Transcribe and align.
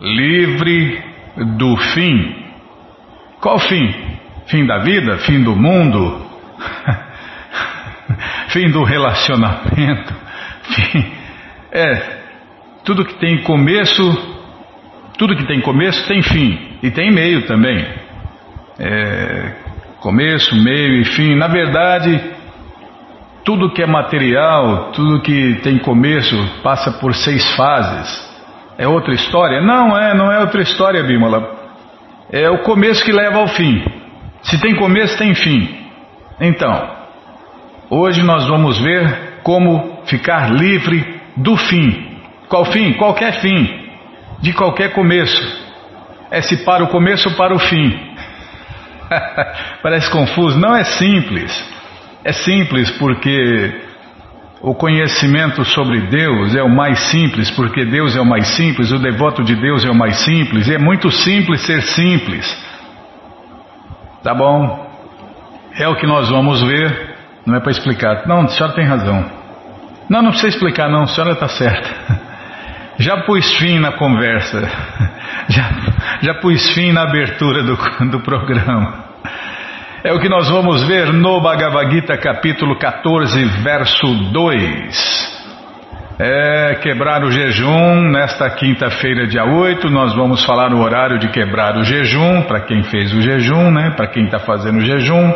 livre 0.00 1.02
do 1.58 1.76
fim. 1.76 2.34
Qual 3.40 3.58
fim? 3.58 3.94
Fim 4.46 4.66
da 4.66 4.78
vida? 4.78 5.18
Fim 5.18 5.42
do 5.42 5.54
mundo? 5.54 6.26
fim 8.48 8.70
do 8.70 8.82
relacionamento? 8.82 10.14
Fim... 10.70 11.12
É, 11.72 12.20
tudo 12.84 13.04
que 13.04 13.14
tem 13.14 13.42
começo, 13.42 14.02
tudo 15.18 15.36
que 15.36 15.46
tem 15.46 15.60
começo 15.60 16.06
tem 16.06 16.22
fim 16.22 16.78
e 16.82 16.90
tem 16.90 17.10
meio 17.10 17.46
também. 17.46 17.86
É, 18.78 19.52
começo, 20.00 20.54
meio 20.56 21.00
e 21.00 21.04
fim. 21.04 21.34
Na 21.36 21.48
verdade, 21.48 22.20
tudo 23.44 23.72
que 23.72 23.82
é 23.82 23.86
material, 23.86 24.90
tudo 24.92 25.22
que 25.22 25.60
tem 25.62 25.78
começo 25.78 26.36
passa 26.62 26.92
por 26.92 27.14
seis 27.14 27.54
fases. 27.54 28.29
É 28.80 28.88
outra 28.88 29.12
história? 29.12 29.60
Não 29.60 29.94
é, 29.94 30.14
não 30.14 30.32
é 30.32 30.38
outra 30.40 30.62
história, 30.62 31.02
Bímola. 31.02 31.54
É 32.32 32.48
o 32.48 32.62
começo 32.62 33.04
que 33.04 33.12
leva 33.12 33.38
ao 33.38 33.48
fim. 33.48 33.84
Se 34.40 34.58
tem 34.58 34.74
começo, 34.74 35.18
tem 35.18 35.34
fim. 35.34 35.68
Então, 36.40 36.90
hoje 37.90 38.22
nós 38.22 38.48
vamos 38.48 38.80
ver 38.80 39.42
como 39.42 40.00
ficar 40.06 40.50
livre 40.50 41.20
do 41.36 41.58
fim. 41.58 42.16
Qual 42.48 42.64
fim? 42.64 42.94
Qualquer 42.94 43.42
fim. 43.42 43.68
De 44.40 44.54
qualquer 44.54 44.94
começo. 44.94 45.60
É 46.30 46.40
se 46.40 46.64
para 46.64 46.82
o 46.82 46.88
começo 46.88 47.28
ou 47.28 47.34
para 47.34 47.54
o 47.54 47.58
fim. 47.58 48.00
Parece 49.82 50.10
confuso. 50.10 50.58
Não 50.58 50.74
é 50.74 50.84
simples. 50.84 51.52
É 52.24 52.32
simples 52.32 52.90
porque 52.92 53.78
o 54.62 54.74
conhecimento 54.74 55.64
sobre 55.64 56.02
Deus 56.02 56.54
é 56.54 56.62
o 56.62 56.68
mais 56.68 56.98
simples, 57.10 57.50
porque 57.50 57.84
Deus 57.84 58.14
é 58.14 58.20
o 58.20 58.26
mais 58.26 58.46
simples, 58.48 58.92
o 58.92 58.98
devoto 58.98 59.42
de 59.42 59.54
Deus 59.54 59.84
é 59.84 59.90
o 59.90 59.94
mais 59.94 60.16
simples, 60.16 60.68
e 60.68 60.74
é 60.74 60.78
muito 60.78 61.10
simples 61.10 61.62
ser 61.62 61.80
simples. 61.80 62.46
Tá 64.22 64.34
bom? 64.34 64.86
É 65.74 65.88
o 65.88 65.96
que 65.96 66.06
nós 66.06 66.28
vamos 66.28 66.60
ver, 66.62 67.16
não 67.46 67.56
é 67.56 67.60
para 67.60 67.70
explicar. 67.70 68.26
Não, 68.26 68.42
a 68.42 68.48
senhora 68.48 68.74
tem 68.74 68.84
razão. 68.84 69.24
Não, 70.10 70.20
não 70.20 70.30
precisa 70.30 70.48
explicar, 70.48 70.90
não, 70.90 71.04
a 71.04 71.06
senhora 71.06 71.32
está 71.32 71.48
certa. 71.48 72.30
Já 72.98 73.22
pus 73.22 73.50
fim 73.54 73.78
na 73.78 73.92
conversa, 73.92 74.60
já, 75.48 75.70
já 76.20 76.34
pus 76.34 76.68
fim 76.74 76.92
na 76.92 77.04
abertura 77.04 77.62
do, 77.62 77.74
do 78.10 78.20
programa. 78.20 79.09
É 80.02 80.14
o 80.14 80.18
que 80.18 80.30
nós 80.30 80.48
vamos 80.48 80.82
ver 80.84 81.12
no 81.12 81.42
Bhagavad 81.42 81.90
Gita, 81.90 82.16
capítulo 82.16 82.78
14, 82.78 83.44
verso 83.62 84.06
2. 84.32 85.40
É 86.18 86.74
quebrar 86.76 87.22
o 87.22 87.30
jejum 87.30 88.10
nesta 88.10 88.48
quinta-feira, 88.48 89.26
dia 89.26 89.44
8. 89.44 89.90
Nós 89.90 90.14
vamos 90.14 90.42
falar 90.42 90.72
o 90.72 90.80
horário 90.80 91.18
de 91.18 91.28
quebrar 91.28 91.76
o 91.76 91.84
jejum, 91.84 92.40
para 92.44 92.60
quem 92.60 92.82
fez 92.84 93.12
o 93.12 93.20
jejum, 93.20 93.70
né? 93.70 93.90
Para 93.94 94.06
quem 94.06 94.24
está 94.24 94.38
fazendo 94.38 94.78
o 94.78 94.84
jejum. 94.86 95.34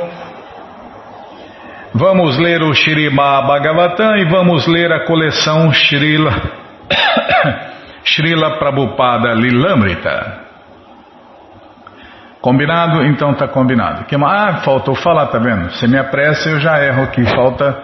Vamos 1.92 2.39
ler 2.39 2.62
o 2.62 2.73
Shirima 2.73 3.42
Bhagavatam 3.42 4.17
e 4.17 4.25
vamos 4.25 4.67
ler 4.67 4.91
a 4.92 5.05
coleção 5.05 5.70
Srila, 5.75 6.33
Srila 8.03 8.59
Prabhupada 8.59 9.35
Lilamrita. 9.35 10.53
Combinado? 12.45 13.03
Então 13.06 13.33
tá 13.33 13.48
combinado. 13.48 14.05
Que, 14.05 14.14
ah, 14.17 14.61
faltou 14.62 14.95
falar, 14.95 15.28
tá 15.28 15.39
vendo? 15.39 15.70
Você 15.70 15.87
me 15.87 15.97
apressa, 15.97 16.51
eu 16.51 16.61
já 16.61 16.78
erro 16.78 17.05
aqui. 17.05 17.25
Falta. 17.25 17.75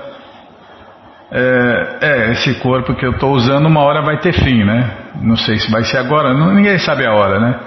É, 1.33 1.97
é 2.03 2.31
esse 2.33 2.61
corpo 2.61 2.95
que 2.95 3.07
eu 3.07 3.13
estou 3.13 3.33
usando, 3.33 3.65
uma 3.67 3.81
hora 3.81 4.03
vai 4.03 4.19
ter 4.19 4.35
fim, 4.35 4.63
né? 4.63 4.91
Não 5.23 5.35
sei 5.35 5.59
se 5.59 5.71
vai 5.71 5.83
ser 5.85 5.97
agora, 5.97 6.35
não, 6.35 6.53
ninguém 6.53 6.77
sabe 6.77 7.07
a 7.07 7.13
hora, 7.15 7.41
né? 7.41 7.59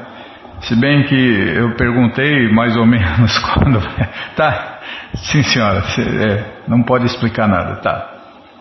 Se 0.59 0.79
bem 0.79 1.01
que 1.05 1.15
eu 1.15 1.75
perguntei 1.75 2.51
mais 2.53 2.77
ou 2.77 2.85
menos 2.85 3.39
quando. 3.39 3.81
Tá, 4.35 4.77
sim 5.15 5.41
senhora, 5.41 5.81
é, 5.97 6.43
não 6.67 6.83
pode 6.83 7.05
explicar 7.05 7.47
nada, 7.47 7.77
tá. 7.77 8.12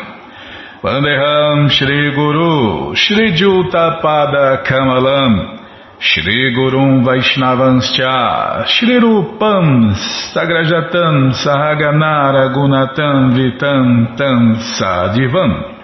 Vandeham 0.81 1.69
Shri 1.69 2.15
Guru 2.15 2.95
Shri 2.95 3.35
Juta 3.35 3.99
Pada 4.01 4.63
Kamalam 4.63 5.59
Shri 5.99 6.55
Gurum 6.55 7.03
Vaishnavanscha 7.03 8.67
Shri 8.67 9.01
Rupam 9.01 9.93
Sagrajatam 10.33 11.33
Sahaganara 11.43 12.55
Gunatam 12.55 13.35
Vitam 13.35 14.15
Tam 14.15 14.55
Sadivam 14.79 15.75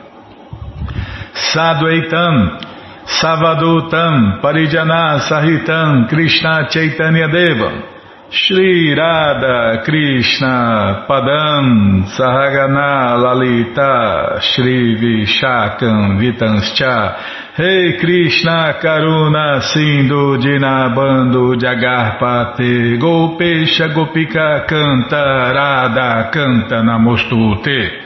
Sadvaitam 1.33 2.59
Savadutam 3.05 4.41
Parijana 4.41 5.19
Sahitam 5.27 6.07
Krishna 6.09 6.67
Chaitanya 6.69 7.27
Devam 7.27 7.91
Shri 8.29 8.93
Radha 8.95 9.83
Krishna 9.83 11.05
Padam 11.07 12.05
Sahagana 12.15 13.17
Lalita 13.21 14.39
Shri 14.41 14.95
Vishakam 14.95 16.17
Vitanscha 16.19 17.41
Rei 17.57 17.91
hey 17.91 17.99
Krishna 17.99 18.79
Karuna 18.81 19.61
Sindhu 19.61 20.37
Dinabando 20.37 21.55
Jagarpate 21.59 22.97
Golpesha 22.97 23.93
Gopika 23.93 24.65
Canta 24.65 25.53
Radha 25.53 26.31
Canta 26.31 26.81
Namostute 26.81 28.00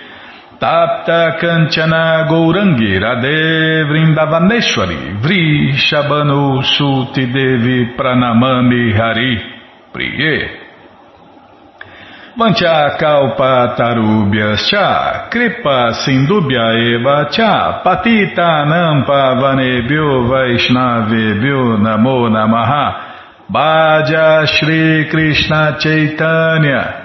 Tapta 0.65 1.37
Kanchana 1.37 2.25
Gourangi 2.27 2.97
Radhe 2.97 3.85
Vrindavaneshwari 3.85 5.21
Vrishabhanu 5.21 6.63
Suti 6.63 7.27
Devi 7.31 7.93
Pranamami 7.95 8.91
Hari 8.97 9.37
Priye. 9.93 10.49
Vancha 12.35 12.97
kalpa 12.97 13.75
tarubhyas 13.77 14.67
cha, 14.67 15.29
kripa 15.29 15.93
sindubhya 16.03 16.73
eva 16.73 17.29
cha, 17.29 17.83
patita 17.83 18.65
nampa 18.65 19.35
vanebhyo 19.35 20.25
vaishnavebhyo 20.27 21.77
namo 21.77 22.27
namaha, 22.29 22.85
Bhaja 23.53 24.47
Shri 24.47 25.05
Krishna 25.11 25.77
Chaitanya, 25.79 27.04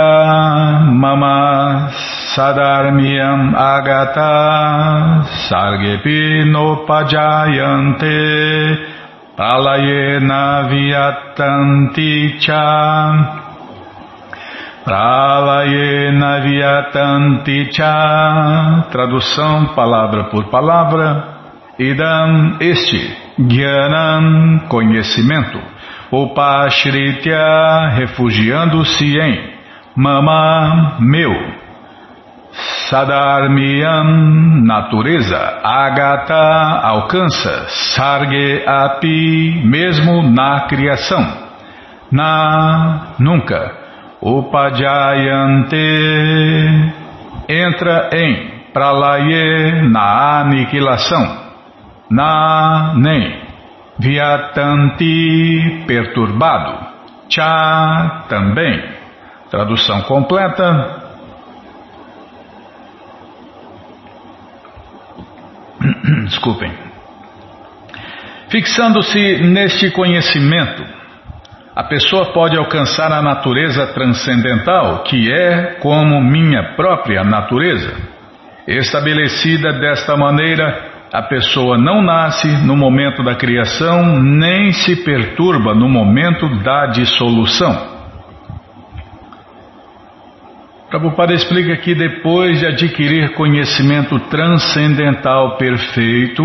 Mama 0.88 1.92
Sadarmiyam 2.32 3.52
Agata 3.52 5.28
Sargepi 5.44 6.48
Nopajayante 6.48 8.16
Pralayena 9.36 10.64
Vyatanti 10.72 12.40
Cha 12.40 12.64
Pralayena 14.86 16.40
Vyatanti 16.40 17.68
Cha 17.70 18.88
Tradução 18.90 19.76
palavra 19.76 20.30
por 20.32 20.46
palavra 20.50 21.36
Idam 21.78 22.56
este 22.62 23.26
Gyanam, 23.38 24.60
conhecimento. 24.70 25.75
Upashritya, 26.12 27.90
refugiando-se 27.96 29.19
em. 29.19 29.56
Mama, 29.96 30.98
meu. 31.00 31.34
Sadarmiyam, 32.90 34.04
natureza. 34.63 35.38
Agata, 35.63 36.80
alcança. 36.84 37.66
Sarge 37.96 38.63
api, 38.66 39.62
mesmo 39.66 40.24
na 40.24 40.62
criação. 40.68 41.25
Na, 42.12 43.16
nunca. 43.19 43.72
Upajayante, 44.22 45.75
entra 47.50 48.10
em. 48.13 48.56
Pralaye, 48.74 49.90
na 49.90 50.42
aniquilação 50.42 51.46
na 52.10 52.94
nem, 52.96 53.45
viatanti, 53.98 55.84
perturbado, 55.88 56.86
cha, 57.30 58.26
também. 58.30 58.84
Tradução 59.50 60.02
completa. 60.02 61.04
Desculpem. 66.26 66.72
Fixando-se 68.50 69.38
neste 69.44 69.92
conhecimento, 69.92 70.84
a 71.76 71.84
pessoa 71.84 72.32
pode 72.32 72.58
alcançar 72.58 73.12
a 73.12 73.22
natureza 73.22 73.88
transcendental, 73.88 75.04
que 75.04 75.30
é 75.32 75.78
como 75.82 76.22
minha 76.22 76.76
própria 76.76 77.24
natureza. 77.24 77.94
Estabelecida 78.66 79.74
desta 79.74 80.16
maneira, 80.16 80.95
a 81.12 81.22
pessoa 81.22 81.78
não 81.78 82.02
nasce 82.02 82.48
no 82.66 82.75
momento 82.75 83.24
da 83.24 83.36
criação, 83.36 84.22
nem 84.22 84.72
se 84.72 85.04
perturba 85.04 85.74
no 85.74 85.88
momento 85.88 86.48
da 86.63 86.88
dissolução. 86.88 87.96
Prabhupada 90.90 91.34
explica 91.34 91.78
que 91.78 91.96
depois 91.96 92.60
de 92.60 92.68
adquirir 92.68 93.34
conhecimento 93.34 94.19
transcendental 94.30 95.57
perfeito, 95.57 96.44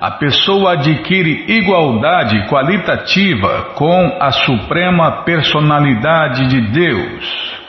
a 0.00 0.10
pessoa 0.12 0.72
adquire 0.72 1.44
igualdade 1.48 2.48
qualitativa 2.48 3.72
com 3.74 4.16
a 4.20 4.32
suprema 4.32 5.22
personalidade 5.22 6.48
de 6.48 6.60
Deus. 6.72 7.60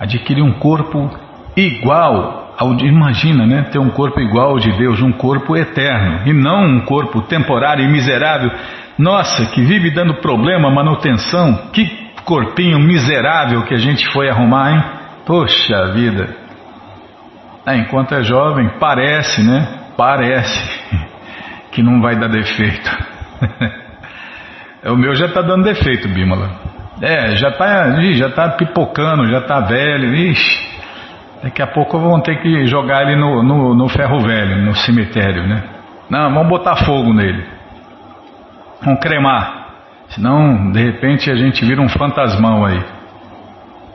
Adquire 0.00 0.40
um 0.40 0.52
corpo 0.54 1.10
igual 1.56 2.41
Imagina, 2.82 3.46
né? 3.46 3.62
Ter 3.70 3.78
um 3.78 3.90
corpo 3.90 4.20
igual 4.20 4.50
ao 4.50 4.58
de 4.58 4.70
Deus, 4.76 5.00
um 5.00 5.12
corpo 5.12 5.56
eterno, 5.56 6.20
e 6.26 6.32
não 6.32 6.64
um 6.64 6.80
corpo 6.80 7.22
temporário 7.22 7.84
e 7.84 7.88
miserável. 7.88 8.50
Nossa, 8.98 9.46
que 9.46 9.62
vive 9.62 9.90
dando 9.90 10.14
problema, 10.20 10.70
manutenção. 10.70 11.70
Que 11.72 12.12
corpinho 12.24 12.78
miserável 12.78 13.62
que 13.64 13.74
a 13.74 13.78
gente 13.78 14.06
foi 14.12 14.28
arrumar, 14.28 14.72
hein? 14.72 14.84
Poxa 15.26 15.92
vida. 15.92 16.36
É, 17.66 17.76
enquanto 17.76 18.14
é 18.14 18.22
jovem, 18.22 18.68
parece, 18.78 19.42
né? 19.42 19.80
Parece 19.96 20.60
que 21.72 21.82
não 21.82 22.00
vai 22.00 22.16
dar 22.16 22.28
defeito. 22.28 22.90
o 24.86 24.96
meu 24.96 25.14
já 25.14 25.26
está 25.26 25.42
dando 25.42 25.64
defeito, 25.64 26.08
Bímola. 26.08 26.50
É, 27.00 27.34
já 27.36 27.48
está 27.48 28.00
já 28.12 28.30
tá 28.30 28.50
pipocando, 28.50 29.26
já 29.28 29.38
está 29.38 29.60
velho. 29.60 30.14
Ixi. 30.14 30.81
Daqui 31.42 31.60
a 31.60 31.66
pouco 31.66 31.98
vão 31.98 32.20
ter 32.20 32.40
que 32.40 32.66
jogar 32.66 33.02
ele 33.02 33.16
no, 33.16 33.42
no, 33.42 33.74
no 33.74 33.88
ferro 33.88 34.20
velho, 34.20 34.64
no 34.64 34.74
cemitério, 34.76 35.46
né? 35.46 35.64
Não, 36.08 36.32
vamos 36.32 36.48
botar 36.48 36.76
fogo 36.76 37.12
nele. 37.12 37.44
Vamos 38.82 39.00
cremar. 39.00 39.62
Senão, 40.10 40.70
de 40.70 40.84
repente, 40.84 41.30
a 41.30 41.34
gente 41.34 41.64
vira 41.64 41.80
um 41.80 41.88
fantasmão 41.88 42.64
aí. 42.64 42.84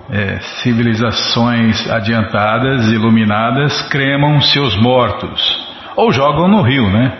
É, 0.09 0.39
civilizações 0.61 1.89
adiantadas, 1.89 2.87
iluminadas, 2.87 3.81
cremam 3.89 4.41
seus 4.41 4.75
mortos. 4.81 5.67
Ou 5.95 6.11
jogam 6.11 6.47
no 6.47 6.61
rio, 6.61 6.89
né? 6.89 7.13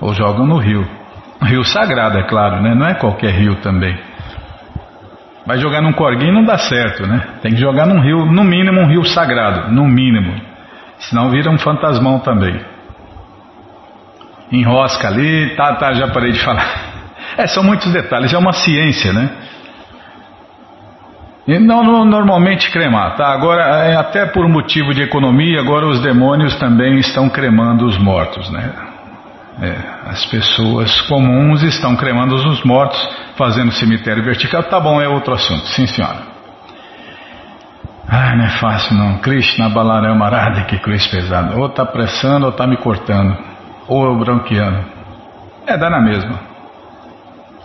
Ou 0.00 0.14
jogam 0.14 0.46
no 0.46 0.58
rio. 0.58 0.86
Rio 1.42 1.64
sagrado, 1.64 2.18
é 2.18 2.22
claro, 2.22 2.62
né? 2.62 2.74
Não 2.74 2.86
é 2.86 2.94
qualquer 2.94 3.32
rio 3.32 3.56
também. 3.56 3.98
Vai 5.46 5.58
jogar 5.58 5.82
num 5.82 5.92
corguinho 5.92 6.32
não 6.32 6.44
dá 6.44 6.56
certo, 6.56 7.06
né? 7.06 7.20
Tem 7.42 7.52
que 7.52 7.60
jogar 7.60 7.86
num 7.86 8.00
rio, 8.00 8.24
no 8.26 8.44
mínimo 8.44 8.80
um 8.80 8.86
rio 8.86 9.04
sagrado, 9.04 9.72
no 9.72 9.86
mínimo. 9.86 10.40
Senão 10.98 11.30
vira 11.30 11.50
um 11.50 11.58
fantasmão 11.58 12.20
também. 12.20 12.60
Enrosca 14.52 15.08
ali, 15.08 15.54
tá, 15.56 15.74
tá, 15.74 15.92
já 15.94 16.08
parei 16.08 16.32
de 16.32 16.40
falar. 16.40 16.92
É, 17.34 17.46
são 17.46 17.62
muitos 17.64 17.90
detalhes, 17.90 18.34
é 18.34 18.36
uma 18.36 18.52
ciência, 18.52 19.10
né? 19.10 19.30
E 21.48 21.58
não, 21.58 21.82
não 21.82 22.04
normalmente 22.04 22.70
cremar, 22.70 23.16
tá? 23.16 23.32
Agora, 23.32 23.62
é, 23.86 23.96
até 23.96 24.26
por 24.26 24.46
motivo 24.46 24.92
de 24.92 25.00
economia, 25.00 25.58
agora 25.60 25.86
os 25.86 25.98
demônios 26.00 26.54
também 26.56 26.98
estão 26.98 27.30
cremando 27.30 27.86
os 27.86 27.96
mortos, 27.96 28.50
né? 28.50 28.91
É, 29.60 30.08
as 30.08 30.24
pessoas 30.26 31.00
comuns 31.02 31.62
estão 31.62 31.94
cremando 31.94 32.34
os 32.34 32.64
mortos 32.64 32.98
fazendo 33.36 33.70
cemitério 33.72 34.24
vertical. 34.24 34.62
Tá 34.64 34.80
bom, 34.80 35.00
é 35.00 35.08
outro 35.08 35.34
assunto. 35.34 35.66
Sim, 35.68 35.86
senhora. 35.86 36.32
Ai, 38.08 38.36
não 38.36 38.44
é 38.44 38.50
fácil 38.58 38.96
não. 38.96 39.18
Krishna 39.18 39.68
Balarama 39.68 40.28
Radha, 40.28 40.64
que 40.64 40.78
cruz 40.78 41.06
pesado. 41.06 41.60
Ou 41.60 41.68
tá 41.68 41.84
pressando 41.84 42.46
ou 42.46 42.52
tá 42.52 42.66
me 42.66 42.76
cortando. 42.76 43.36
Ou 43.88 44.04
eu 44.04 44.18
branqueando. 44.18 44.84
É, 45.66 45.76
dá 45.76 45.90
na 45.90 46.00
mesma. 46.00 46.40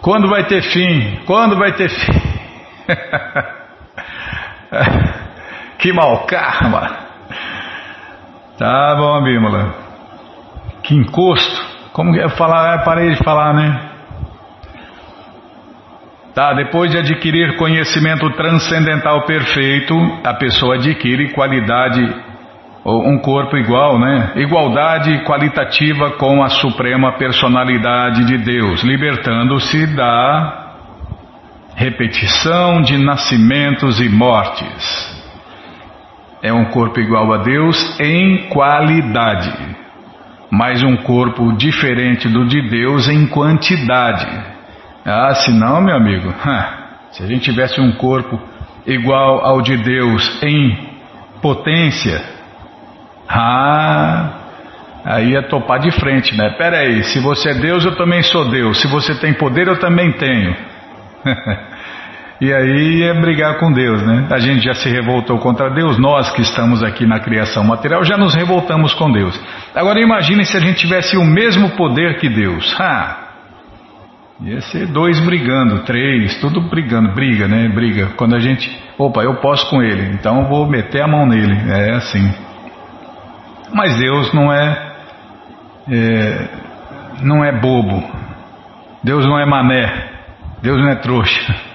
Quando 0.01 0.29
vai 0.29 0.45
ter 0.45 0.61
fim? 0.61 1.19
Quando 1.25 1.57
vai 1.57 1.73
ter 1.73 1.89
fim? 1.89 2.21
que 5.79 5.91
mal 5.93 6.25
karma. 6.25 6.91
Tá 8.57 8.95
bom, 8.95 9.23
Bímola. 9.23 9.73
Que 10.83 10.95
encosto. 10.95 11.76
Como 11.97 12.13
que 12.13 12.19
eu 12.19 12.29
falar? 12.29 12.83
Parei 12.83 13.09
de 13.09 13.23
falar, 13.23 13.55
né? 13.55 13.81
Tá, 16.35 16.53
depois 16.53 16.91
de 16.91 16.99
adquirir 16.99 17.57
conhecimento 17.57 18.29
transcendental 18.33 19.25
perfeito, 19.25 19.95
a 20.23 20.35
pessoa 20.35 20.75
adquire 20.75 21.33
qualidade, 21.33 22.01
um 22.85 23.17
corpo 23.17 23.57
igual, 23.57 23.97
né? 23.97 24.33
Igualdade 24.35 25.23
qualitativa 25.25 26.11
com 26.11 26.43
a 26.43 26.49
suprema 26.49 27.13
personalidade 27.13 28.25
de 28.25 28.37
Deus, 28.37 28.83
libertando-se 28.83 29.87
da 29.95 30.75
repetição 31.75 32.79
de 32.79 32.95
nascimentos 33.03 33.99
e 33.99 34.07
mortes. 34.07 35.17
É 36.43 36.53
um 36.53 36.65
corpo 36.65 36.99
igual 36.99 37.33
a 37.33 37.37
Deus 37.37 37.99
em 37.99 38.49
qualidade, 38.49 39.86
mas 40.49 40.81
um 40.83 40.95
corpo 40.97 41.53
diferente 41.53 42.27
do 42.29 42.45
de 42.45 42.61
Deus 42.69 43.07
em 43.07 43.27
quantidade. 43.27 44.27
Ah, 45.05 45.33
se 45.35 45.51
não, 45.51 45.81
meu 45.81 45.95
amigo, 45.95 46.33
se 47.11 47.23
a 47.23 47.27
gente 47.27 47.43
tivesse 47.43 47.79
um 47.79 47.93
corpo 47.93 48.39
igual 48.85 49.45
ao 49.45 49.61
de 49.61 49.77
Deus 49.77 50.43
em 50.43 50.77
potência, 51.41 52.21
ah, 53.27 54.29
aí 55.03 55.31
ia 55.31 55.43
topar 55.43 55.79
de 55.79 55.91
frente, 55.91 56.35
né? 56.35 56.49
Pera 56.57 56.79
aí, 56.79 57.03
se 57.03 57.19
você 57.19 57.49
é 57.49 57.53
Deus, 57.53 57.85
eu 57.85 57.95
também 57.95 58.23
sou 58.23 58.49
Deus. 58.49 58.81
Se 58.81 58.87
você 58.87 59.15
tem 59.15 59.33
poder, 59.33 59.67
eu 59.67 59.79
também 59.79 60.11
tenho. 60.13 60.55
e 62.39 62.53
aí 62.53 63.03
é 63.03 63.19
brigar 63.19 63.57
com 63.57 63.71
Deus, 63.71 64.01
né? 64.03 64.27
A 64.29 64.37
gente 64.37 64.63
já 64.63 64.73
se 64.73 64.87
revoltou 64.89 65.39
contra 65.39 65.71
Deus, 65.71 65.97
nós 65.97 66.29
que 66.31 66.41
estamos 66.41 66.83
aqui 66.83 67.05
na 67.05 67.19
criação 67.19 67.63
material 67.63 68.03
já 68.03 68.15
nos 68.15 68.35
revoltamos 68.35 68.93
com 68.93 69.11
Deus. 69.11 69.39
Agora 69.73 69.99
imagine 69.99 70.45
se 70.45 70.55
a 70.55 70.59
gente 70.59 70.77
tivesse 70.77 71.17
o 71.17 71.23
mesmo 71.23 71.71
poder 71.71 72.19
que 72.19 72.29
Deus. 72.29 72.75
Ah, 72.79 73.27
ia 74.41 74.61
ser 74.61 74.85
dois 74.85 75.19
brigando, 75.19 75.79
três, 75.79 76.39
tudo 76.39 76.61
brigando, 76.61 77.11
briga, 77.15 77.47
né? 77.47 77.67
Briga. 77.69 78.09
Quando 78.15 78.35
a 78.35 78.39
gente, 78.39 78.69
opa, 78.99 79.23
eu 79.23 79.37
posso 79.37 79.67
com 79.71 79.81
ele, 79.81 80.11
então 80.13 80.41
eu 80.41 80.47
vou 80.47 80.69
meter 80.69 81.01
a 81.01 81.07
mão 81.07 81.25
nele. 81.25 81.57
É 81.71 81.95
assim. 81.95 82.33
Mas 83.73 83.97
Deus 83.97 84.31
não 84.31 84.53
é, 84.53 84.95
é 85.89 86.47
não 87.23 87.43
é 87.43 87.51
bobo. 87.51 88.03
Deus 89.03 89.25
não 89.25 89.39
é 89.39 89.45
mané. 89.45 90.11
Deus 90.61 90.77
não 90.77 90.89
é 90.89 90.95
trouxa. 90.95 91.66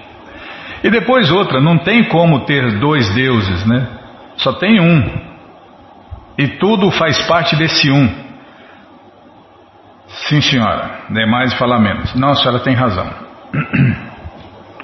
E 0.83 0.89
depois 0.89 1.31
outra, 1.31 1.61
não 1.61 1.77
tem 1.77 2.03
como 2.03 2.41
ter 2.41 2.79
dois 2.79 3.13
deuses, 3.13 3.65
né? 3.65 3.87
Só 4.35 4.51
tem 4.53 4.81
um. 4.81 5.21
E 6.37 6.47
tudo 6.47 6.91
faz 6.91 7.25
parte 7.25 7.55
desse 7.55 7.89
um. 7.89 8.09
Sim, 10.07 10.41
senhora. 10.41 11.03
Demais 11.09 11.53
fala 11.53 11.79
menos. 11.79 12.13
Não, 12.15 12.29
a 12.29 12.35
senhora 12.35 12.59
tem 12.59 12.73
razão. 12.73 13.09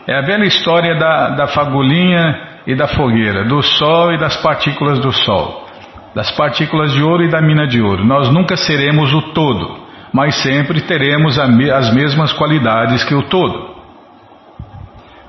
É 0.08 0.18
a 0.18 0.22
velha 0.22 0.46
história 0.46 0.96
da, 0.98 1.30
da 1.30 1.48
fagulhinha 1.48 2.62
e 2.66 2.76
da 2.76 2.88
fogueira, 2.88 3.46
do 3.46 3.62
sol 3.62 4.12
e 4.14 4.18
das 4.18 4.38
partículas 4.38 5.00
do 5.00 5.12
sol, 5.12 5.68
das 6.16 6.32
partículas 6.32 6.94
de 6.94 7.04
ouro 7.04 7.24
e 7.24 7.30
da 7.30 7.42
mina 7.42 7.68
de 7.68 7.82
ouro. 7.82 8.04
Nós 8.06 8.30
nunca 8.30 8.56
seremos 8.56 9.14
o 9.14 9.22
todo, 9.34 9.80
mas 10.12 10.36
sempre 10.36 10.82
teremos 10.82 11.38
as 11.38 11.94
mesmas 11.94 12.34
qualidades 12.34 13.04
que 13.04 13.14
o 13.14 13.24
todo. 13.24 13.79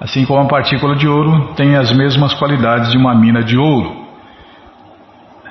Assim 0.00 0.24
como 0.24 0.40
a 0.40 0.48
partícula 0.48 0.96
de 0.96 1.06
ouro 1.06 1.52
tem 1.54 1.76
as 1.76 1.94
mesmas 1.94 2.32
qualidades 2.32 2.90
de 2.90 2.96
uma 2.96 3.14
mina 3.14 3.42
de 3.42 3.58
ouro. 3.58 4.06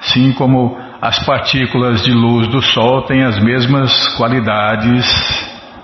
Assim 0.02 0.34
como 0.34 0.76
as 1.00 1.24
partículas 1.24 2.04
de 2.04 2.12
luz 2.12 2.48
do 2.48 2.62
Sol 2.62 3.04
têm 3.04 3.24
as 3.24 3.40
mesmas 3.40 4.18
qualidades 4.18 5.06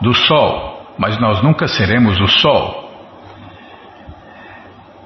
do 0.02 0.14
Sol, 0.14 0.82
mas 0.98 1.20
nós 1.20 1.44
nunca 1.44 1.68
seremos 1.68 2.20
o 2.20 2.28
Sol. 2.28 2.90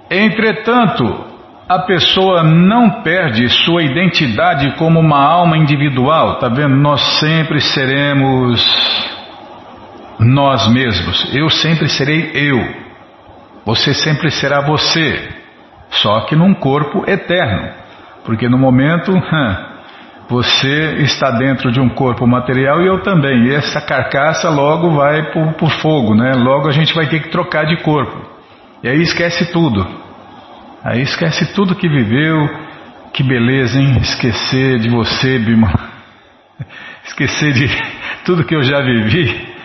Entretanto, 0.09 1.25
a 1.67 1.79
pessoa 1.79 2.41
não 2.43 3.03
perde 3.03 3.47
sua 3.49 3.83
identidade 3.83 4.71
como 4.77 4.99
uma 4.99 5.21
alma 5.21 5.57
individual, 5.57 6.39
tá 6.39 6.47
vendo? 6.47 6.75
Nós 6.77 7.01
sempre 7.19 7.59
seremos 7.59 8.63
nós 10.17 10.67
mesmos. 10.69 11.35
Eu 11.35 11.49
sempre 11.49 11.87
serei 11.89 12.31
eu. 12.33 12.88
Você 13.69 13.93
sempre 13.93 14.31
será 14.31 14.61
você, 14.61 15.29
só 15.91 16.21
que 16.21 16.35
num 16.35 16.55
corpo 16.55 17.07
eterno, 17.07 17.69
porque 18.25 18.49
no 18.49 18.57
momento 18.57 19.11
você 20.27 20.95
está 21.03 21.29
dentro 21.29 21.71
de 21.71 21.79
um 21.79 21.87
corpo 21.87 22.25
material 22.25 22.81
e 22.81 22.87
eu 22.87 23.03
também. 23.03 23.45
E 23.45 23.53
essa 23.53 23.79
carcaça 23.79 24.49
logo 24.49 24.95
vai 24.95 25.31
para 25.31 25.65
o 25.65 25.69
fogo, 25.81 26.15
né? 26.15 26.33
Logo 26.33 26.67
a 26.67 26.71
gente 26.71 26.95
vai 26.95 27.09
ter 27.09 27.19
que 27.19 27.29
trocar 27.29 27.67
de 27.67 27.77
corpo. 27.83 28.19
E 28.81 28.89
aí 28.89 29.03
esquece 29.03 29.51
tudo. 29.51 29.85
Aí 30.83 31.03
esquece 31.03 31.53
tudo 31.53 31.75
que 31.75 31.87
viveu. 31.87 32.49
Que 33.13 33.21
beleza, 33.21 33.79
hein? 33.79 33.99
Esquecer 34.01 34.79
de 34.79 34.89
você, 34.89 35.37
Bima. 35.37 35.71
Esquecer 37.05 37.53
de 37.53 37.67
tudo 38.25 38.43
que 38.43 38.55
eu 38.55 38.63
já 38.63 38.81
vivi. 38.81 39.58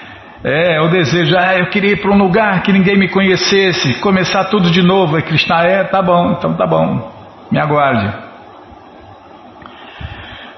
É, 0.47 0.79
o 0.83 0.89
desejo, 0.89 1.35
ah, 1.39 1.57
eu 1.57 1.71
queria 1.71 1.93
ir 1.93 2.03
para 2.03 2.13
um 2.13 2.19
lugar 2.19 2.63
que 2.63 2.71
ninguém 2.71 2.99
me 2.99 3.09
conhecesse, 3.09 3.99
começar 4.01 4.45
tudo 4.45 4.71
de 4.71 4.83
novo. 4.83 5.19
E 5.19 5.23
Krishna, 5.23 5.63
é, 5.63 5.85
tá 5.85 6.03
bom, 6.03 6.33
então 6.33 6.53
tá 6.53 6.67
bom, 6.67 7.11
me 7.51 7.59
aguarde. 7.59 8.13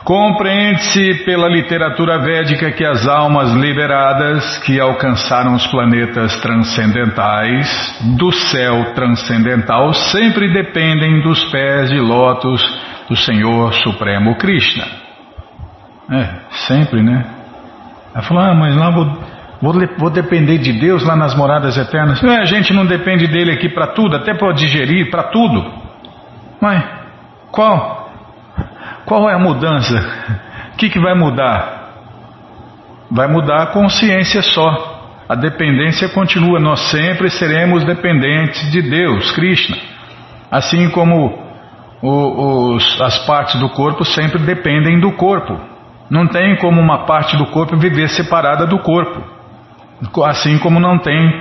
Compreende-se 0.03 1.25
pela 1.25 1.49
literatura 1.49 2.19
védica 2.19 2.73
que 2.73 2.85
as 2.85 3.07
almas 3.07 3.53
liberadas 3.53 4.59
que 4.59 4.81
alcançaram 4.81 5.55
os 5.55 5.67
planetas 5.69 6.37
transcendentais 6.41 7.97
do 8.17 8.33
céu 8.33 8.93
transcendental 8.93 9.93
sempre 9.95 10.53
dependem 10.53 11.23
dos 11.23 11.45
pés 11.53 11.91
de 11.91 12.01
lótus 12.01 12.61
do 13.09 13.17
Senhor 13.17 13.73
Supremo 13.75 14.37
Krishna. 14.37 14.85
É, 16.11 16.29
sempre, 16.67 17.03
né? 17.03 17.25
Ela 18.13 18.23
falou, 18.25 18.43
ah, 18.43 18.55
mas 18.55 18.77
lá 18.77 18.91
vou 18.91 19.36
Vou, 19.61 19.73
vou, 19.99 20.11
depender 20.11 20.59
de 20.59 20.73
Deus 20.73 21.03
lá 21.03 21.17
nas 21.17 21.35
moradas 21.35 21.77
eternas. 21.79 22.21
Não, 22.21 22.37
a 22.37 22.45
gente 22.45 22.75
não 22.75 22.85
depende 22.85 23.27
dele 23.27 23.53
aqui 23.53 23.69
para 23.69 23.89
tudo, 23.89 24.17
até 24.17 24.35
para 24.35 24.53
digerir, 24.53 25.11
para 25.11 25.25
tudo. 25.25 25.65
Mas 26.61 26.85
qual? 27.51 28.11
Qual 29.07 29.31
é 29.31 29.35
a 29.35 29.39
mudança? 29.39 29.95
O 30.75 30.77
que, 30.77 30.91
que 30.91 31.01
vai 31.01 31.15
mudar? 31.15 31.87
Vai 33.11 33.29
mudar 33.29 33.63
a 33.63 33.67
consciência 33.67 34.43
só. 34.43 35.25
A 35.29 35.35
dependência 35.35 36.09
continua. 36.09 36.61
Nós 36.61 36.81
sempre 36.91 37.31
seremos 37.31 37.85
dependentes 37.85 38.71
de 38.71 38.83
Deus, 38.83 39.33
Krishna. 39.33 39.77
Assim 40.51 40.91
como 40.91 41.47
o, 42.03 42.75
os, 42.75 43.01
as 43.01 43.19
partes 43.27 43.59
do 43.59 43.71
corpo 43.71 44.05
sempre 44.05 44.39
dependem 44.43 45.01
do 45.01 45.13
corpo. 45.13 45.59
Não 46.11 46.27
tem 46.27 46.57
como 46.57 46.81
uma 46.81 47.07
parte 47.07 47.37
do 47.37 47.47
corpo 47.47 47.77
viver 47.77 48.09
separada 48.09 48.67
do 48.67 48.79
corpo. 48.79 49.36
Assim 50.25 50.59
como 50.59 50.79
não 50.79 50.99
tem, 50.99 51.33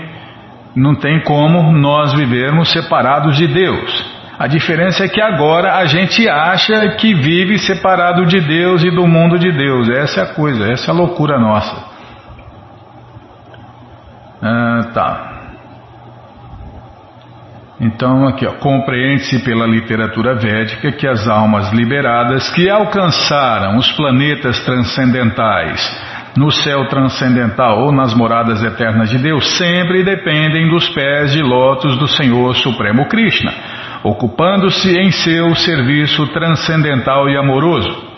não 0.75 0.95
tem 0.95 1.21
como 1.21 1.71
nós 1.71 2.13
vivermos 2.13 2.71
separados 2.71 3.35
de 3.37 3.47
Deus. 3.47 4.15
A 4.37 4.47
diferença 4.47 5.05
é 5.05 5.07
que 5.07 5.21
agora 5.21 5.75
a 5.75 5.85
gente 5.85 6.27
acha 6.27 6.95
que 6.97 7.13
vive 7.13 7.57
separado 7.57 8.25
de 8.25 8.39
Deus 8.41 8.83
e 8.83 8.91
do 8.91 9.07
mundo 9.07 9.39
de 9.39 9.51
Deus. 9.51 9.89
Essa 9.89 10.21
é 10.21 10.23
a 10.23 10.33
coisa, 10.33 10.71
essa 10.71 10.91
é 10.91 10.93
a 10.93 10.97
loucura 10.97 11.39
nossa. 11.39 11.95
Ah, 14.41 14.91
tá. 14.93 15.31
Então 17.79 18.27
aqui, 18.27 18.45
compreende-se 18.59 19.39
pela 19.43 19.65
literatura 19.65 20.35
védica 20.35 20.91
que 20.93 21.07
as 21.07 21.27
almas 21.27 21.71
liberadas 21.71 22.49
que 22.53 22.69
alcançaram 22.69 23.77
os 23.77 23.91
planetas 23.93 24.59
transcendentais 24.63 26.14
no 26.37 26.51
céu 26.51 26.87
transcendental 26.87 27.81
ou 27.83 27.91
nas 27.91 28.13
moradas 28.13 28.61
eternas 28.61 29.09
de 29.09 29.17
Deus 29.17 29.57
sempre 29.57 30.03
dependem 30.03 30.69
dos 30.69 30.89
pés 30.89 31.31
de 31.31 31.41
lótus 31.41 31.97
do 31.97 32.07
Senhor 32.07 32.55
Supremo 32.55 33.07
Krishna, 33.07 33.53
ocupando-se 34.03 34.97
em 34.97 35.11
seu 35.11 35.55
serviço 35.55 36.27
transcendental 36.27 37.29
e 37.29 37.37
amoroso. 37.37 38.15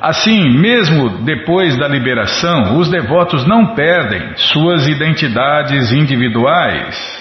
Assim, 0.00 0.58
mesmo 0.58 1.24
depois 1.24 1.76
da 1.76 1.86
liberação, 1.86 2.78
os 2.78 2.88
devotos 2.88 3.46
não 3.46 3.74
perdem 3.74 4.34
suas 4.36 4.88
identidades 4.88 5.92
individuais, 5.92 7.19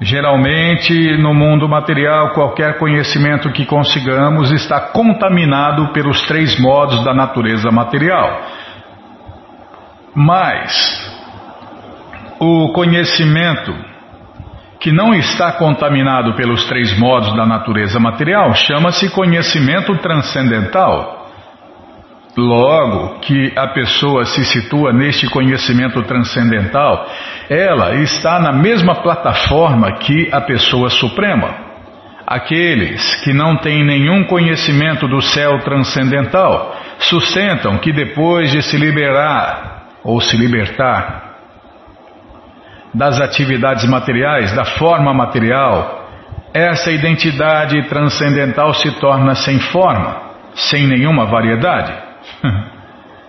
Geralmente, 0.00 1.18
no 1.18 1.34
mundo 1.34 1.68
material, 1.68 2.30
qualquer 2.30 2.78
conhecimento 2.78 3.52
que 3.52 3.66
consigamos 3.66 4.50
está 4.50 4.80
contaminado 4.80 5.92
pelos 5.92 6.22
três 6.22 6.58
modos 6.58 7.04
da 7.04 7.12
natureza 7.12 7.70
material. 7.70 8.40
Mas, 10.14 10.72
o 12.38 12.72
conhecimento 12.72 13.74
que 14.80 14.90
não 14.90 15.12
está 15.12 15.52
contaminado 15.52 16.34
pelos 16.34 16.64
três 16.64 16.98
modos 16.98 17.36
da 17.36 17.44
natureza 17.44 18.00
material 18.00 18.54
chama-se 18.54 19.10
conhecimento 19.10 19.94
transcendental. 19.98 21.19
Logo 22.36 23.18
que 23.20 23.52
a 23.56 23.68
pessoa 23.68 24.24
se 24.24 24.44
situa 24.44 24.92
neste 24.92 25.28
conhecimento 25.28 26.02
transcendental, 26.02 27.06
ela 27.48 27.96
está 27.96 28.38
na 28.38 28.52
mesma 28.52 28.94
plataforma 29.02 29.92
que 29.98 30.28
a 30.32 30.40
pessoa 30.40 30.88
suprema. 30.88 31.70
Aqueles 32.24 33.16
que 33.24 33.32
não 33.32 33.56
têm 33.56 33.84
nenhum 33.84 34.22
conhecimento 34.24 35.08
do 35.08 35.20
céu 35.20 35.58
transcendental 35.60 36.76
sustentam 37.00 37.78
que 37.78 37.92
depois 37.92 38.52
de 38.52 38.62
se 38.62 38.76
liberar 38.76 39.88
ou 40.04 40.20
se 40.20 40.36
libertar 40.36 41.30
das 42.94 43.20
atividades 43.20 43.84
materiais, 43.88 44.52
da 44.54 44.64
forma 44.64 45.12
material, 45.12 46.08
essa 46.52 46.90
identidade 46.90 47.82
transcendental 47.88 48.74
se 48.74 48.90
torna 49.00 49.34
sem 49.34 49.58
forma, 49.58 50.16
sem 50.54 50.86
nenhuma 50.86 51.26
variedade. 51.26 52.09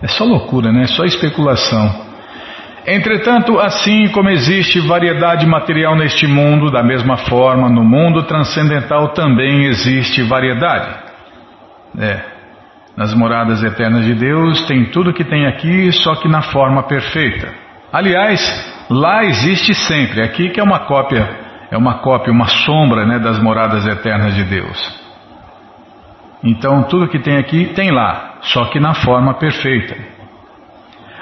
É 0.02 0.08
só 0.08 0.24
loucura, 0.24 0.72
né? 0.72 0.82
É 0.82 0.86
só 0.86 1.04
especulação. 1.04 2.10
Entretanto, 2.84 3.60
assim 3.60 4.08
como 4.08 4.28
existe 4.28 4.80
variedade 4.80 5.46
material 5.46 5.94
neste 5.94 6.26
mundo, 6.26 6.72
da 6.72 6.82
mesma 6.82 7.16
forma, 7.16 7.68
no 7.68 7.84
mundo 7.84 8.24
transcendental 8.24 9.10
também 9.10 9.66
existe 9.66 10.22
variedade. 10.22 10.92
É. 11.96 12.20
Nas 12.96 13.14
moradas 13.14 13.62
eternas 13.62 14.04
de 14.04 14.14
Deus 14.14 14.66
tem 14.66 14.86
tudo 14.86 15.12
que 15.12 15.22
tem 15.22 15.46
aqui, 15.46 15.92
só 15.92 16.16
que 16.16 16.28
na 16.28 16.42
forma 16.42 16.82
perfeita. 16.82 17.48
Aliás, 17.92 18.72
Lá 18.92 19.24
existe 19.24 19.72
sempre, 19.72 20.22
aqui 20.22 20.50
que 20.50 20.60
é 20.60 20.62
uma 20.62 20.80
cópia, 20.80 21.26
é 21.70 21.76
uma 21.78 22.00
cópia, 22.00 22.30
uma 22.30 22.46
sombra 22.46 23.06
né, 23.06 23.18
das 23.18 23.38
moradas 23.38 23.86
eternas 23.86 24.34
de 24.34 24.44
Deus. 24.44 25.01
Então 26.42 26.84
tudo 26.84 27.08
que 27.08 27.18
tem 27.18 27.36
aqui 27.36 27.66
tem 27.74 27.90
lá, 27.90 28.38
só 28.40 28.64
que 28.66 28.80
na 28.80 28.94
forma 28.94 29.34
perfeita. 29.34 29.96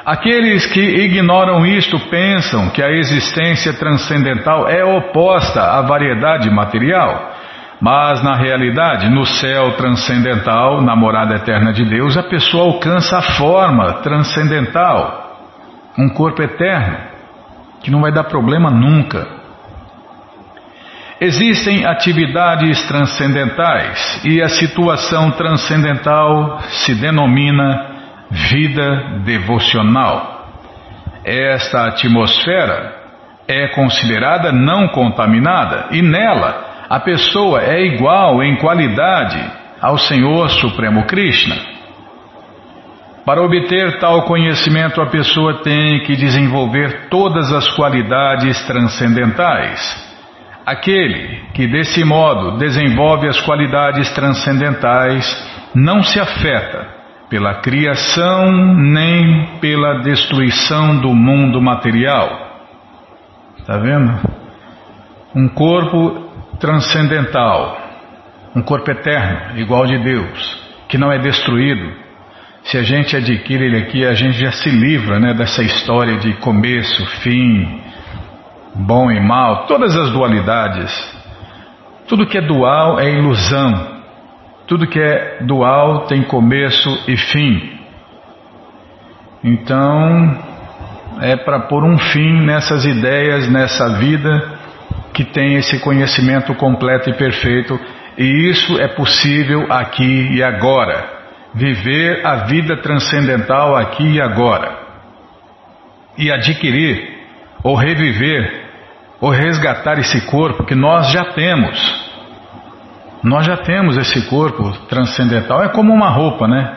Aqueles 0.04 0.64
que 0.66 0.80
ignoram 0.80 1.66
isto 1.66 1.98
pensam 2.08 2.70
que 2.70 2.82
a 2.82 2.90
existência 2.90 3.74
transcendental 3.74 4.66
é 4.66 4.82
oposta 4.82 5.60
à 5.60 5.82
variedade 5.82 6.50
material. 6.50 7.34
Mas 7.80 8.22
na 8.22 8.34
realidade, 8.34 9.08
no 9.08 9.24
céu 9.24 9.72
transcendental, 9.76 10.82
na 10.82 10.94
morada 10.94 11.36
eterna 11.36 11.72
de 11.72 11.84
Deus, 11.84 12.16
a 12.16 12.22
pessoa 12.22 12.64
alcança 12.64 13.18
a 13.18 13.22
forma 13.22 13.94
transcendental, 14.02 15.38
um 15.98 16.08
corpo 16.10 16.42
eterno, 16.42 16.98
que 17.82 17.90
não 17.90 18.02
vai 18.02 18.12
dar 18.12 18.24
problema 18.24 18.70
nunca. 18.70 19.39
Existem 21.20 21.84
atividades 21.84 22.82
transcendentais 22.88 24.22
e 24.24 24.40
a 24.40 24.48
situação 24.48 25.30
transcendental 25.32 26.60
se 26.70 26.94
denomina 26.94 27.90
vida 28.30 29.20
devocional. 29.22 30.48
Esta 31.22 31.88
atmosfera 31.88 32.94
é 33.46 33.68
considerada 33.68 34.50
não 34.50 34.88
contaminada 34.88 35.88
e 35.90 36.00
nela 36.00 36.86
a 36.88 36.98
pessoa 36.98 37.60
é 37.64 37.84
igual 37.84 38.42
em 38.42 38.56
qualidade 38.56 39.38
ao 39.78 39.98
Senhor 39.98 40.48
Supremo 40.48 41.04
Krishna. 41.04 41.56
Para 43.26 43.42
obter 43.42 43.98
tal 43.98 44.22
conhecimento, 44.22 45.02
a 45.02 45.06
pessoa 45.06 45.62
tem 45.62 46.02
que 46.04 46.16
desenvolver 46.16 47.08
todas 47.10 47.52
as 47.52 47.68
qualidades 47.76 48.64
transcendentais. 48.64 50.09
Aquele 50.64 51.42
que 51.54 51.66
desse 51.66 52.04
modo 52.04 52.58
desenvolve 52.58 53.28
as 53.28 53.40
qualidades 53.40 54.10
transcendentais 54.12 55.24
não 55.74 56.02
se 56.02 56.20
afeta 56.20 57.00
pela 57.28 57.54
criação 57.60 58.74
nem 58.76 59.58
pela 59.60 60.00
destruição 60.00 61.00
do 61.00 61.14
mundo 61.14 61.62
material. 61.62 62.50
Está 63.58 63.78
vendo? 63.78 64.18
Um 65.34 65.48
corpo 65.48 66.28
transcendental, 66.58 67.80
um 68.54 68.62
corpo 68.62 68.90
eterno, 68.90 69.58
igual 69.60 69.86
de 69.86 69.96
Deus, 69.98 70.60
que 70.88 70.98
não 70.98 71.10
é 71.10 71.18
destruído. 71.18 71.92
Se 72.64 72.76
a 72.76 72.82
gente 72.82 73.16
adquire 73.16 73.64
ele 73.64 73.78
aqui, 73.78 74.04
a 74.04 74.12
gente 74.12 74.38
já 74.38 74.52
se 74.52 74.68
livra 74.68 75.18
né, 75.18 75.32
dessa 75.32 75.62
história 75.62 76.18
de 76.18 76.34
começo, 76.34 77.06
fim, 77.22 77.80
bom 78.74 79.10
e 79.10 79.20
mal, 79.20 79.66
todas 79.66 79.96
as 79.96 80.10
dualidades. 80.10 81.20
Tudo 82.08 82.26
que 82.26 82.38
é 82.38 82.40
dual 82.40 82.98
é 82.98 83.10
ilusão. 83.10 84.00
Tudo 84.66 84.86
que 84.86 85.00
é 85.00 85.38
dual 85.42 86.06
tem 86.06 86.22
começo 86.22 87.04
e 87.08 87.16
fim. 87.16 87.78
Então, 89.42 90.38
é 91.20 91.36
para 91.36 91.60
pôr 91.60 91.84
um 91.84 91.98
fim 91.98 92.44
nessas 92.44 92.84
ideias, 92.84 93.48
nessa 93.48 93.98
vida 93.98 94.58
que 95.12 95.24
tem 95.24 95.56
esse 95.56 95.78
conhecimento 95.80 96.54
completo 96.54 97.10
e 97.10 97.14
perfeito, 97.14 97.78
e 98.16 98.50
isso 98.50 98.80
é 98.80 98.88
possível 98.88 99.66
aqui 99.70 100.34
e 100.34 100.42
agora. 100.42 101.18
Viver 101.52 102.24
a 102.24 102.46
vida 102.46 102.76
transcendental 102.76 103.76
aqui 103.76 104.04
e 104.04 104.20
agora. 104.20 104.78
E 106.16 106.30
adquirir 106.30 107.19
ou 107.62 107.74
reviver, 107.74 108.68
ou 109.20 109.30
resgatar 109.30 109.98
esse 109.98 110.20
corpo 110.26 110.64
que 110.64 110.74
nós 110.74 111.12
já 111.12 111.24
temos. 111.32 112.10
Nós 113.22 113.44
já 113.44 113.56
temos 113.56 113.96
esse 113.98 114.28
corpo 114.28 114.72
transcendental, 114.88 115.62
é 115.62 115.68
como 115.68 115.92
uma 115.92 116.08
roupa, 116.08 116.48
né? 116.48 116.76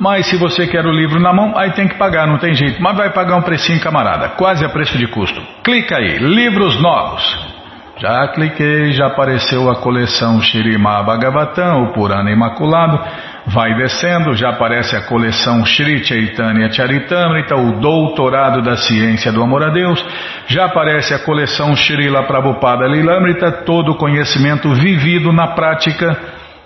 Mas 0.00 0.26
se 0.26 0.36
você 0.36 0.66
quer 0.66 0.84
o 0.84 0.90
livro 0.90 1.20
na 1.20 1.32
mão, 1.32 1.56
aí 1.56 1.70
tem 1.70 1.86
que 1.86 1.94
pagar, 1.94 2.26
não 2.26 2.38
tem 2.38 2.54
jeito. 2.54 2.82
Mas 2.82 2.96
vai 2.96 3.10
pagar 3.10 3.36
um 3.36 3.42
precinho, 3.42 3.80
camarada, 3.80 4.30
quase 4.30 4.64
a 4.64 4.68
preço 4.68 4.98
de 4.98 5.06
custo. 5.06 5.40
Clica 5.62 5.96
aí, 5.96 6.18
livros 6.18 6.82
novos. 6.82 7.54
Já 7.98 8.28
cliquei, 8.28 8.92
já 8.92 9.06
apareceu 9.06 9.70
a 9.70 9.76
coleção 9.76 10.38
Shirima 10.42 11.02
Bhagavatam, 11.02 11.84
o 11.84 11.92
Purana 11.94 12.30
Imaculado. 12.30 13.00
Vai 13.46 13.76
descendo, 13.76 14.34
já 14.34 14.50
aparece 14.50 14.96
a 14.96 15.02
coleção 15.02 15.64
Shri 15.64 16.04
Chaitanya 16.04 16.68
Charitamrita, 16.68 17.54
o 17.54 17.78
Doutorado 17.78 18.60
da 18.60 18.76
Ciência 18.76 19.30
do 19.30 19.40
Amor 19.40 19.62
a 19.62 19.70
Deus. 19.70 20.04
Já 20.48 20.64
aparece 20.64 21.14
a 21.14 21.20
coleção 21.20 21.76
Srila 21.76 22.24
Prabhupada 22.24 22.86
Lilamrita, 22.88 23.52
todo 23.52 23.92
o 23.92 23.96
conhecimento 23.96 24.74
vivido 24.74 25.32
na 25.32 25.48
prática. 25.54 26.18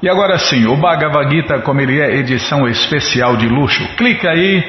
E 0.03 0.09
agora 0.09 0.39
sim, 0.39 0.67
o 0.67 0.77
Bhagavad 0.77 1.31
Gita, 1.31 1.59
como 1.61 1.83
ele 1.83 2.01
é, 2.01 2.17
edição 2.17 2.67
especial 2.67 3.37
de 3.37 3.47
luxo. 3.47 3.87
Clica 3.99 4.31
aí, 4.31 4.65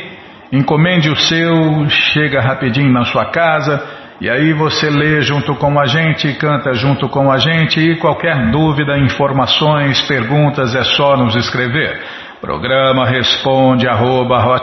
encomende 0.51 1.09
o 1.09 1.15
seu, 1.15 1.87
chega 1.87 2.41
rapidinho 2.41 2.91
na 2.91 3.05
sua 3.05 3.31
casa 3.31 4.00
e 4.21 4.29
aí 4.29 4.53
você 4.53 4.87
lê 4.87 5.19
junto 5.23 5.55
com 5.55 5.79
a 5.79 5.87
gente, 5.87 6.31
canta 6.35 6.75
junto 6.75 7.09
com 7.09 7.31
a 7.31 7.39
gente 7.39 7.79
e 7.79 7.97
qualquer 7.97 8.51
dúvida, 8.51 8.95
informações, 8.99 9.99
perguntas 10.03 10.75
é 10.75 10.83
só 10.83 11.17
nos 11.17 11.35
escrever. 11.35 11.99
Programa 12.39 13.07
responde 13.07 13.87
arroba, 13.87 14.61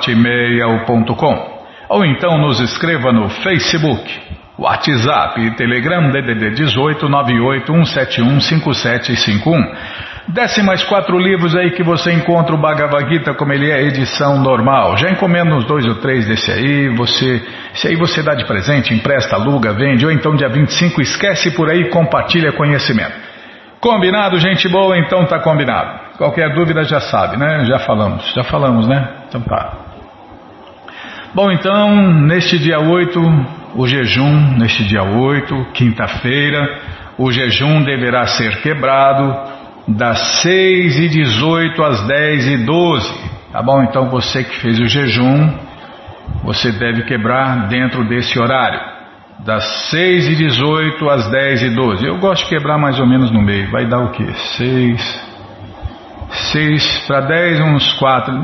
ou 1.89 2.05
então 2.05 2.39
nos 2.39 2.61
escreva 2.61 3.13
no 3.13 3.29
Facebook, 3.29 4.09
WhatsApp 4.57 5.41
e 5.41 5.51
Telegram 5.57 6.09
DDD 6.09 6.51
18 6.51 7.09
98 7.09 7.67
171 7.67 8.41
5751. 8.41 9.59
Desce 10.29 10.63
mais 10.63 10.85
quatro 10.85 11.19
livros 11.19 11.57
aí 11.57 11.71
que 11.71 11.83
você 11.83 12.13
encontra 12.13 12.55
o 12.55 12.59
Bhagavad 12.59 13.09
Gita 13.09 13.33
como 13.33 13.51
ele 13.51 13.71
é, 13.71 13.83
edição 13.83 14.39
normal. 14.39 14.95
Já 14.99 15.09
encomenda 15.09 15.55
uns 15.55 15.65
dois 15.65 15.87
ou 15.87 15.95
três 15.95 16.27
desse 16.27 16.53
aí, 16.53 16.95
você, 16.95 17.43
se 17.73 17.89
aí 17.89 17.97
você 17.97 18.23
dá 18.23 18.35
de 18.35 18.45
presente, 18.45 18.93
empresta, 18.93 19.37
aluga, 19.37 19.73
vende, 19.73 20.05
ou 20.05 20.13
então 20.13 20.37
dia 20.37 20.51
25 20.51 21.01
esquece 21.01 21.51
por 21.53 21.71
aí 21.71 21.89
compartilha 21.89 22.53
conhecimento. 22.53 23.15
Combinado, 23.81 24.39
gente 24.39 24.69
boa? 24.69 24.99
Então 24.99 25.25
tá 25.25 25.39
combinado. 25.39 25.99
Qualquer 26.19 26.53
dúvida 26.55 26.85
já 26.85 27.01
sabe, 27.01 27.39
né? 27.39 27.65
Já 27.65 27.79
falamos, 27.79 28.31
já 28.35 28.45
falamos, 28.45 28.87
né? 28.87 29.09
Então 29.29 29.41
tá. 29.41 29.73
Bom, 31.33 31.51
então, 31.51 32.03
neste 32.27 32.59
dia 32.59 32.81
8, 32.81 33.19
o 33.77 33.87
jejum, 33.87 34.59
neste 34.59 34.85
dia 34.85 35.05
8, 35.05 35.69
quinta-feira, 35.73 36.81
o 37.17 37.33
jejum 37.33 37.83
deverá 37.83 38.27
ser 38.27 38.61
quebrado 38.61 39.58
das 39.89 40.43
6 40.43 40.99
e 40.99 41.09
18 41.09 41.83
às 41.83 42.07
10 42.07 42.47
e 42.47 42.57
12. 42.59 43.31
Tá 43.53 43.63
bom? 43.63 43.83
Então 43.83 44.11
você 44.11 44.45
que 44.45 44.61
fez 44.61 44.79
o 44.79 44.87
jejum, 44.87 45.51
você 46.45 46.71
deve 46.73 47.05
quebrar 47.05 47.69
dentro 47.69 48.07
desse 48.07 48.39
horário. 48.39 48.81
Das 49.41 49.65
6 49.91 50.29
e 50.29 50.37
18 50.37 51.09
às 51.09 51.31
10 51.31 51.63
e 51.63 51.71
12. 51.71 52.07
Eu 52.07 52.19
gosto 52.19 52.45
de 52.45 52.51
quebrar 52.51 52.77
mais 52.77 53.01
ou 53.01 53.07
menos 53.07 53.31
no 53.31 53.41
meio. 53.41 53.71
Vai 53.71 53.87
dar 53.87 54.01
o 54.01 54.11
quê? 54.11 54.27
6. 54.57 55.29
6 56.53 57.07
para 57.07 57.21
10, 57.23 57.61
uns 57.61 57.93
4. 57.95 58.35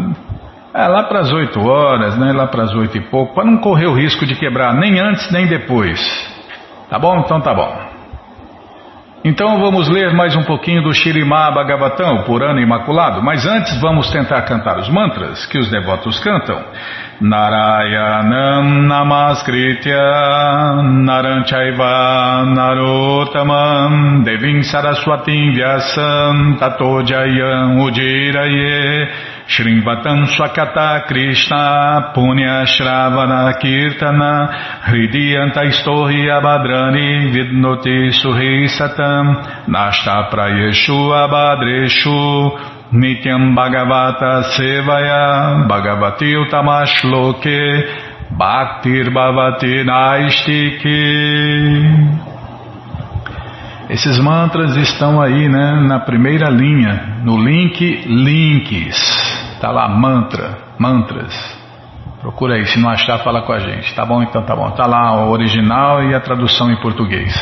É, 0.72 0.88
lá 0.88 1.02
para 1.04 1.20
as 1.20 1.32
8 1.32 1.60
horas, 1.60 2.16
né? 2.18 2.32
Lá 2.32 2.46
para 2.46 2.62
as 2.62 2.74
8 2.74 2.96
e 2.96 3.00
pouco, 3.02 3.34
para 3.34 3.44
não 3.44 3.58
correr 3.58 3.86
o 3.86 3.94
risco 3.94 4.24
de 4.24 4.34
quebrar 4.34 4.72
nem 4.74 4.98
antes 4.98 5.30
nem 5.30 5.46
depois. 5.46 6.00
Tá 6.88 6.98
bom? 6.98 7.20
Então 7.20 7.40
tá 7.40 7.52
bom. 7.52 7.93
Então 9.26 9.58
vamos 9.58 9.88
ler 9.88 10.12
mais 10.12 10.36
um 10.36 10.42
pouquinho 10.42 10.82
do 10.82 10.92
Shirimá 10.92 11.50
Bhagavatam, 11.50 12.16
o 12.16 12.24
Purana 12.24 12.60
Imaculado, 12.60 13.22
mas 13.22 13.46
antes 13.46 13.80
vamos 13.80 14.10
tentar 14.10 14.42
cantar 14.42 14.78
os 14.78 14.90
mantras 14.90 15.46
que 15.46 15.58
os 15.58 15.70
devotos 15.70 16.20
cantam. 16.20 16.62
Narayanam 17.22 18.82
Namaskritya 18.82 19.96
Naranchaiva 20.82 22.44
Narotamam 22.54 24.22
Devim 24.24 24.62
Saraswatim 24.62 25.52
Vyasam 25.52 26.56
Tato 26.58 27.02
Jayam 27.06 27.82
Ujiraye 27.82 29.08
Shrimvatam 29.46 30.26
Swakata 30.26 31.06
Krishna 31.06 32.12
Punya 32.14 32.64
Shravana 32.64 33.52
Kirtana 33.60 34.48
Hridiyanta 34.84 35.64
Istorhi 35.68 36.26
Vidnoti 37.30 38.10
Suhi 38.10 38.66
Satam 38.68 39.36
Nashta 39.68 40.30
Prayeshu 40.30 41.12
Abhadreshu 41.12 42.58
Nityam 42.92 43.54
Bhagavata 43.54 44.44
Sevaya 44.56 45.68
Bhagavati 45.68 46.34
Utamashloke 46.40 47.60
Bhaktir 48.38 49.10
Bhavati 49.12 49.84
Naistiki 49.84 51.04
esses 53.88 54.18
mantras 54.18 54.74
estão 54.76 55.20
aí, 55.20 55.46
né, 55.46 55.84
na 55.86 56.00
primeira 56.00 56.48
linha, 56.48 57.20
no 57.22 57.36
link 57.36 58.02
links. 58.06 59.23
Tá 59.64 59.70
lá 59.70 59.88
mantra, 59.88 60.58
mantras. 60.78 61.32
Procura 62.20 62.56
aí, 62.56 62.66
se 62.66 62.78
não 62.78 62.90
achar, 62.90 63.20
fala 63.20 63.40
com 63.40 63.52
a 63.54 63.58
gente. 63.58 63.94
Tá 63.94 64.04
bom, 64.04 64.22
então 64.22 64.42
tá 64.42 64.54
bom. 64.54 64.70
Tá 64.72 64.84
lá 64.84 65.24
o 65.24 65.30
original 65.30 66.02
e 66.02 66.14
a 66.14 66.20
tradução 66.20 66.70
em 66.70 66.76
português. 66.82 67.32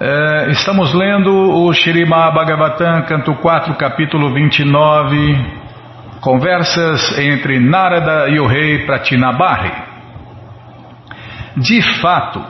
É, 0.00 0.50
estamos 0.50 0.92
lendo 0.92 1.30
o 1.32 1.72
Shirima 1.72 2.32
Bhagavatam, 2.32 3.02
canto 3.02 3.32
4, 3.36 3.76
capítulo 3.76 4.34
29. 4.34 5.60
Conversas 6.20 7.16
entre 7.16 7.60
Narada 7.60 8.28
e 8.30 8.40
o 8.40 8.48
rei 8.48 8.84
Pratinabarri. 8.84 9.70
De 11.56 11.80
fato, 12.00 12.44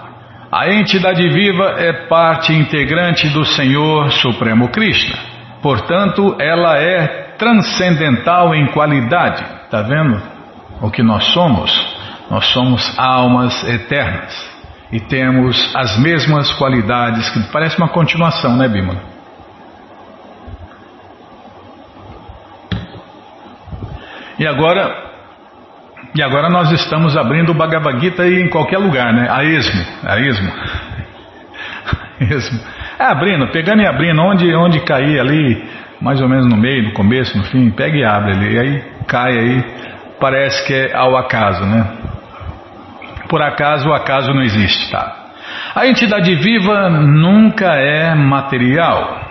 a 0.51 0.71
entidade 0.71 1.29
viva 1.29 1.75
é 1.77 2.07
parte 2.07 2.55
integrante 2.55 3.29
do 3.29 3.45
Senhor 3.45 4.11
Supremo 4.11 4.71
Krishna. 4.71 5.19
Portanto, 5.61 6.35
ela 6.41 6.79
é 6.79 7.24
transcendental 7.39 8.55
em 8.55 8.67
qualidade. 8.69 9.45
Está 9.65 9.83
vendo 9.83 10.21
o 10.81 10.91
que 10.91 11.03
nós 11.03 11.25
somos? 11.33 11.97
Nós 12.31 12.47
somos 12.47 12.99
almas 12.99 13.63
eternas 13.69 14.55
e 14.91 15.01
temos 15.01 15.75
as 15.75 15.99
mesmas 15.99 16.53
qualidades 16.53 17.29
que 17.31 17.41
parece 17.53 17.77
uma 17.79 17.89
continuação, 17.89 18.57
né, 18.57 18.69
Bímola? 18.69 19.15
E 24.39 24.47
agora 24.47 25.05
e 26.15 26.23
agora 26.23 26.49
nós 26.49 26.71
estamos 26.71 27.17
abrindo 27.17 27.51
o 27.51 27.55
Bhagavad 27.55 28.01
Gita 28.01 28.25
em 28.25 28.49
qualquer 28.49 28.79
lugar, 28.79 29.13
né? 29.13 29.29
A 29.29 29.43
esmo, 29.43 29.85
a 30.05 30.21
esmo. 30.21 30.53
esmo. 32.31 32.61
É 33.01 33.05
abrindo, 33.05 33.49
pegando 33.49 33.83
e 33.83 33.87
abrindo, 33.87 34.23
onde, 34.23 34.55
onde 34.55 34.81
cair 34.81 35.19
ali, 35.19 35.69
mais 36.05 36.21
ou 36.21 36.29
menos 36.29 36.47
no 36.47 36.57
meio, 36.59 36.85
no 36.85 36.93
começo, 36.93 37.37
no 37.39 37.45
fim, 37.45 37.71
pega 37.71 37.97
e 37.97 38.05
abre 38.05 38.33
ali. 38.33 38.55
E 38.55 38.59
aí 38.59 38.85
cai 39.09 39.33
aí, 39.39 39.65
parece 40.21 40.67
que 40.67 40.75
é 40.75 40.95
ao 40.95 41.17
acaso, 41.17 41.65
né? 41.65 41.87
Por 43.27 43.41
acaso, 43.41 43.89
o 43.89 43.95
acaso 43.95 44.31
não 44.35 44.43
existe, 44.43 44.93
tá? 44.93 45.31
A 45.75 45.87
entidade 45.87 46.35
viva 46.35 46.91
nunca 46.91 47.75
é 47.77 48.15
material. 48.15 49.23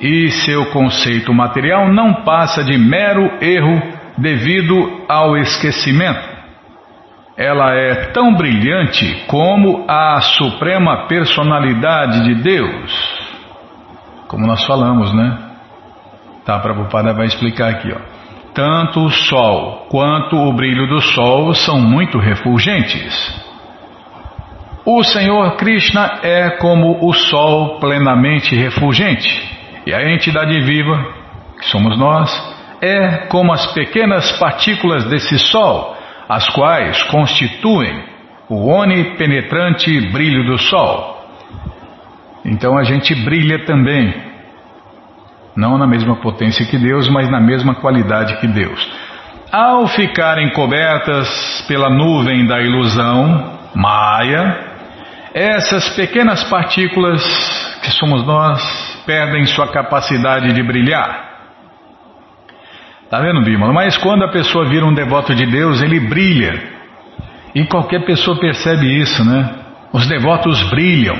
E 0.00 0.28
seu 0.44 0.66
conceito 0.72 1.32
material 1.32 1.92
não 1.92 2.24
passa 2.24 2.64
de 2.64 2.76
mero 2.76 3.38
erro 3.40 3.80
devido 4.18 5.04
ao 5.08 5.36
esquecimento. 5.36 6.32
Ela 7.36 7.74
é 7.76 8.06
tão 8.06 8.34
brilhante 8.34 9.24
como 9.28 9.84
a 9.86 10.20
suprema 10.20 11.06
personalidade 11.06 12.24
de 12.24 12.42
Deus. 12.42 12.92
Como 14.26 14.44
nós 14.48 14.66
falamos, 14.66 15.14
né? 15.14 15.51
Tá, 16.44 16.58
Prabhupada 16.58 17.12
vai 17.12 17.26
explicar 17.26 17.70
aqui, 17.70 17.92
ó. 17.92 18.00
Tanto 18.54 19.00
o 19.00 19.10
sol 19.10 19.86
quanto 19.88 20.36
o 20.36 20.52
brilho 20.52 20.86
do 20.86 21.00
sol 21.00 21.54
são 21.54 21.80
muito 21.80 22.18
refulgentes. 22.18 23.42
O 24.84 25.02
Senhor 25.04 25.56
Krishna 25.56 26.18
é 26.22 26.50
como 26.58 27.08
o 27.08 27.12
sol 27.12 27.78
plenamente 27.78 28.54
refulgente, 28.54 29.30
e 29.86 29.94
a 29.94 30.12
entidade 30.12 30.60
viva, 30.60 31.06
que 31.58 31.66
somos 31.66 31.96
nós, 31.96 32.30
é 32.82 33.26
como 33.28 33.52
as 33.52 33.64
pequenas 33.72 34.32
partículas 34.38 35.04
desse 35.04 35.38
Sol, 35.38 35.96
as 36.28 36.48
quais 36.48 37.00
constituem 37.04 38.04
o 38.48 38.68
onipenetrante 38.68 40.00
brilho 40.10 40.44
do 40.44 40.58
Sol. 40.58 41.24
Então 42.44 42.76
a 42.76 42.82
gente 42.82 43.14
brilha 43.14 43.64
também, 43.64 44.12
não 45.56 45.78
na 45.78 45.86
mesma 45.86 46.16
potência 46.16 46.66
que 46.66 46.78
Deus, 46.78 47.08
mas 47.08 47.28
na 47.30 47.40
mesma 47.40 47.74
qualidade 47.74 48.38
que 48.38 48.46
Deus. 48.46 48.88
Ao 49.50 49.86
ficarem 49.86 50.50
cobertas 50.50 51.64
pela 51.68 51.90
nuvem 51.90 52.46
da 52.46 52.60
ilusão, 52.60 53.58
Maya, 53.74 54.72
essas 55.34 55.90
pequenas 55.90 56.44
partículas 56.44 57.22
que 57.82 57.90
somos 57.92 58.24
nós 58.24 58.62
perdem 59.06 59.44
sua 59.46 59.68
capacidade 59.68 60.52
de 60.52 60.62
brilhar. 60.62 61.32
Tá 63.10 63.20
vendo, 63.20 63.42
Bímola? 63.42 63.74
Mas 63.74 63.98
quando 63.98 64.24
a 64.24 64.28
pessoa 64.28 64.64
vira 64.64 64.86
um 64.86 64.94
devoto 64.94 65.34
de 65.34 65.44
Deus, 65.44 65.82
ele 65.82 66.00
brilha. 66.00 66.62
E 67.54 67.64
qualquer 67.66 68.06
pessoa 68.06 68.38
percebe 68.38 68.86
isso, 68.86 69.22
né? 69.22 69.54
Os 69.92 70.06
devotos 70.06 70.62
brilham. 70.70 71.16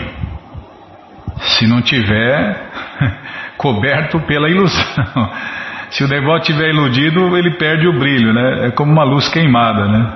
Se 1.39 1.67
não 1.67 1.83
tiver 1.83 2.71
coberto 3.63 4.19
pela 4.21 4.51
ilusão. 4.51 5.31
Se 5.91 6.03
o 6.05 6.09
devoto 6.09 6.47
tiver 6.47 6.71
iludido, 6.71 7.37
ele 7.37 7.53
perde 7.53 7.87
o 7.87 7.99
brilho, 7.99 8.33
né? 8.33 8.67
É 8.67 8.71
como 8.71 8.91
uma 8.91 9.05
luz 9.05 9.29
queimada, 9.29 9.87
né? 9.87 10.13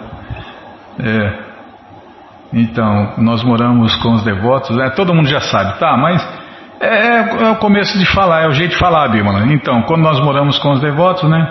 É. 0.98 1.32
Então, 2.52 3.12
nós 3.18 3.44
moramos 3.44 3.94
com 3.96 4.14
os 4.14 4.22
devotos, 4.22 4.74
né? 4.76 4.90
todo 4.90 5.14
mundo 5.14 5.28
já 5.28 5.40
sabe, 5.40 5.78
tá? 5.78 5.96
Mas 5.96 6.26
é, 6.80 6.87
é, 6.87 7.42
é, 7.42 7.50
o 7.50 7.56
começo 7.56 7.98
de 7.98 8.06
falar, 8.06 8.44
é 8.44 8.48
o 8.48 8.52
jeito 8.52 8.70
de 8.70 8.78
falar, 8.78 9.09
Bímola. 9.09 9.44
Então, 9.52 9.82
quando 9.82 10.02
nós 10.02 10.18
moramos 10.20 10.59
com 10.59 10.72
os 10.72 10.80
devotos, 10.80 11.28
né? 11.28 11.46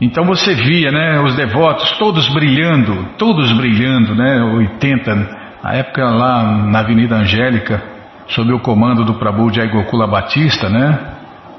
Então 0.00 0.24
você 0.24 0.54
via, 0.54 0.92
né, 0.92 1.20
os 1.20 1.34
devotos 1.34 1.90
todos 1.98 2.28
brilhando, 2.28 3.08
todos 3.18 3.50
brilhando, 3.52 4.14
né, 4.14 4.40
80, 4.42 5.28
a 5.62 5.74
época 5.74 6.04
lá 6.04 6.44
na 6.66 6.78
Avenida 6.80 7.16
Angélica, 7.16 7.82
sob 8.28 8.52
o 8.52 8.60
comando 8.60 9.04
do 9.04 9.14
Prabhu 9.14 9.52
Jai 9.52 9.68
Gokula 9.68 10.06
Batista, 10.06 10.68
né, 10.68 10.98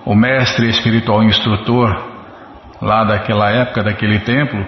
o 0.05 0.15
mestre 0.15 0.69
espiritual 0.69 1.23
instrutor 1.23 1.95
lá 2.82 3.03
daquela 3.03 3.49
época, 3.49 3.84
daquele 3.84 4.19
templo, 4.19 4.65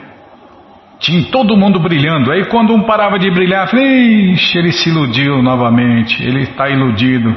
tinha 1.00 1.24
todo 1.32 1.58
mundo 1.58 1.80
brilhando. 1.80 2.32
Aí 2.32 2.46
quando 2.46 2.74
um 2.74 2.84
parava 2.84 3.18
de 3.18 3.30
brilhar, 3.32 3.68
falei, 3.68 4.36
ele 4.56 4.72
se 4.72 4.90
iludiu 4.90 5.42
novamente, 5.42 6.22
ele 6.24 6.44
está 6.44 6.70
iludido. 6.70 7.36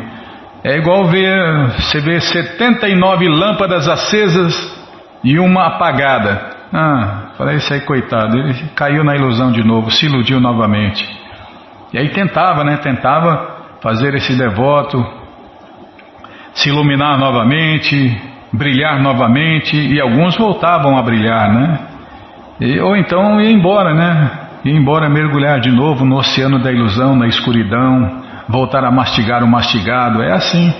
É 0.63 0.77
igual 0.77 1.05
ver, 1.07 1.73
você 1.79 2.01
vê 2.01 2.21
79 2.21 3.29
lâmpadas 3.29 3.89
acesas 3.89 4.55
e 5.23 5.39
uma 5.39 5.67
apagada. 5.67 6.55
Ah, 6.73 7.33
falei, 7.39 7.57
isso 7.57 7.73
aí, 7.73 7.81
coitado, 7.83 8.37
ele 8.37 8.55
caiu 8.75 9.05
na 9.05 9.15
ilusão 9.15 9.53
de 9.53 9.63
novo, 9.63 9.91
se 9.91 10.07
iludiu 10.07 10.41
novamente. 10.41 11.09
E 11.93 11.99
aí 11.99 12.09
tentava, 12.09 12.65
né? 12.65 12.79
Tentava 12.79 13.54
fazer 13.85 14.15
esse 14.15 14.35
devoto 14.35 15.05
se 16.55 16.71
iluminar 16.71 17.19
novamente, 17.19 18.19
brilhar 18.51 19.03
novamente, 19.03 19.77
e 19.77 20.01
alguns 20.01 20.39
voltavam 20.39 20.97
a 20.97 21.03
brilhar, 21.03 21.53
né? 21.53 21.79
E, 22.61 22.81
ou 22.81 22.97
então 22.97 23.39
ia 23.43 23.51
embora, 23.51 23.93
né? 23.93 24.31
Ia 24.65 24.73
embora 24.73 25.11
mergulhar 25.11 25.61
de 25.61 25.71
novo 25.71 26.03
no 26.03 26.17
oceano 26.17 26.59
da 26.61 26.73
ilusão, 26.73 27.15
na 27.15 27.27
escuridão, 27.27 28.23
voltar 28.49 28.85
a 28.85 28.91
mastigar 28.91 29.45
o 29.45 29.49
mastigado, 29.49 30.23
é 30.23 30.33
assim. 30.33 30.73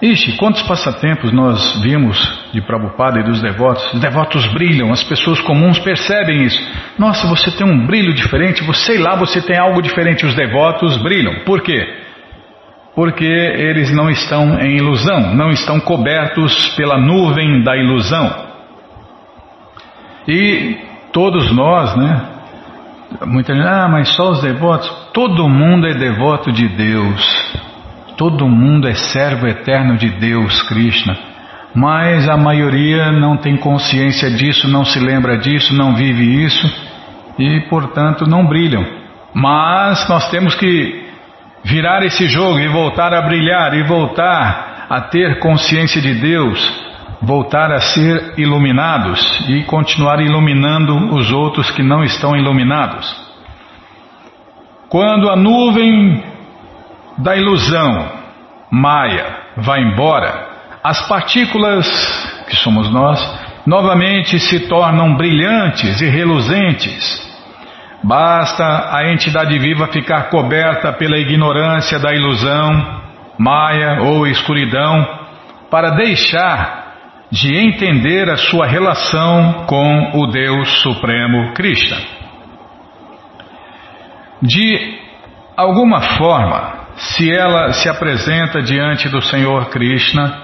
Ixi, 0.00 0.36
quantos 0.36 0.62
passatempos 0.62 1.32
nós 1.32 1.82
vimos 1.82 2.16
de 2.52 2.60
Prabhupada 2.60 3.18
e 3.18 3.24
dos 3.24 3.42
devotos? 3.42 3.92
Os 3.92 4.00
devotos 4.00 4.46
brilham, 4.52 4.92
as 4.92 5.02
pessoas 5.02 5.40
comuns 5.40 5.78
percebem 5.80 6.44
isso. 6.44 6.60
Nossa, 6.96 7.26
você 7.26 7.50
tem 7.50 7.66
um 7.66 7.84
brilho 7.84 8.14
diferente, 8.14 8.62
você 8.62 8.92
sei 8.92 8.98
lá, 8.98 9.16
você 9.16 9.42
tem 9.42 9.58
algo 9.58 9.82
diferente. 9.82 10.24
Os 10.24 10.36
devotos 10.36 10.96
brilham. 10.98 11.44
Por 11.44 11.62
quê? 11.62 11.84
Porque 12.94 13.24
eles 13.24 13.90
não 13.92 14.08
estão 14.08 14.60
em 14.60 14.76
ilusão, 14.76 15.34
não 15.34 15.50
estão 15.50 15.80
cobertos 15.80 16.76
pela 16.76 16.96
nuvem 16.96 17.64
da 17.64 17.76
ilusão. 17.76 18.48
E 20.28 20.76
todos 21.12 21.50
nós, 21.52 21.96
né? 21.96 22.22
Muita 23.26 23.52
gente, 23.52 23.66
ah, 23.66 23.88
mas 23.88 24.08
só 24.10 24.30
os 24.30 24.40
devotos. 24.42 24.88
Todo 25.12 25.48
mundo 25.48 25.88
é 25.88 25.94
devoto 25.94 26.52
de 26.52 26.68
Deus. 26.68 27.67
Todo 28.18 28.48
mundo 28.48 28.88
é 28.88 28.94
servo 28.94 29.46
eterno 29.46 29.96
de 29.96 30.10
Deus, 30.10 30.60
Krishna. 30.62 31.16
Mas 31.72 32.28
a 32.28 32.36
maioria 32.36 33.12
não 33.12 33.36
tem 33.36 33.56
consciência 33.56 34.28
disso, 34.28 34.66
não 34.66 34.84
se 34.84 34.98
lembra 34.98 35.38
disso, 35.38 35.72
não 35.72 35.94
vive 35.94 36.44
isso 36.44 36.66
e, 37.38 37.60
portanto, 37.70 38.26
não 38.26 38.44
brilham. 38.44 38.84
Mas 39.32 40.08
nós 40.08 40.28
temos 40.30 40.56
que 40.56 41.06
virar 41.62 42.04
esse 42.04 42.26
jogo 42.26 42.58
e 42.58 42.66
voltar 42.66 43.14
a 43.14 43.22
brilhar 43.22 43.72
e 43.74 43.84
voltar 43.84 44.86
a 44.90 45.00
ter 45.02 45.38
consciência 45.38 46.02
de 46.02 46.14
Deus, 46.14 46.58
voltar 47.22 47.70
a 47.70 47.78
ser 47.78 48.34
iluminados 48.36 49.20
e 49.48 49.62
continuar 49.62 50.20
iluminando 50.20 51.14
os 51.14 51.30
outros 51.30 51.70
que 51.70 51.84
não 51.84 52.02
estão 52.02 52.34
iluminados. 52.34 53.14
Quando 54.88 55.30
a 55.30 55.36
nuvem 55.36 56.37
da 57.18 57.36
ilusão, 57.36 58.12
Maya, 58.70 59.36
vai 59.56 59.80
embora, 59.80 60.48
as 60.82 61.06
partículas, 61.08 61.86
que 62.48 62.56
somos 62.56 62.88
nós, 62.90 63.20
novamente 63.66 64.38
se 64.38 64.68
tornam 64.68 65.16
brilhantes 65.16 66.00
e 66.00 66.06
reluzentes. 66.08 67.26
Basta 68.02 68.96
a 68.96 69.10
entidade 69.12 69.58
viva 69.58 69.88
ficar 69.88 70.30
coberta 70.30 70.92
pela 70.92 71.18
ignorância 71.18 71.98
da 71.98 72.14
ilusão, 72.14 73.00
Maya 73.36 74.02
ou 74.02 74.26
escuridão, 74.26 75.06
para 75.70 75.90
deixar 75.90 76.86
de 77.30 77.54
entender 77.54 78.30
a 78.30 78.36
sua 78.36 78.66
relação 78.66 79.64
com 79.66 80.20
o 80.20 80.26
Deus 80.28 80.80
Supremo 80.82 81.52
Krishna. 81.52 81.98
De 84.40 84.98
alguma 85.56 86.00
forma, 86.00 86.77
se 86.98 87.32
ela 87.32 87.72
se 87.72 87.88
apresenta 87.88 88.60
diante 88.60 89.08
do 89.08 89.22
Senhor 89.22 89.70
Krishna, 89.70 90.42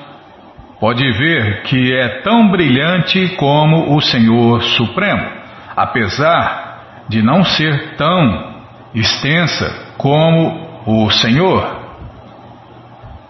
pode 0.79 1.03
ver 1.13 1.63
que 1.63 1.93
é 1.93 2.21
tão 2.23 2.49
brilhante 2.49 3.31
como 3.37 3.97
o 3.97 4.01
Senhor 4.01 4.63
Supremo, 4.63 5.27
apesar 5.77 7.05
de 7.09 7.23
não 7.23 7.43
ser 7.43 7.97
tão 7.97 8.55
extensa 8.95 9.95
como 9.99 10.85
o 10.87 11.11
Senhor. 11.11 11.83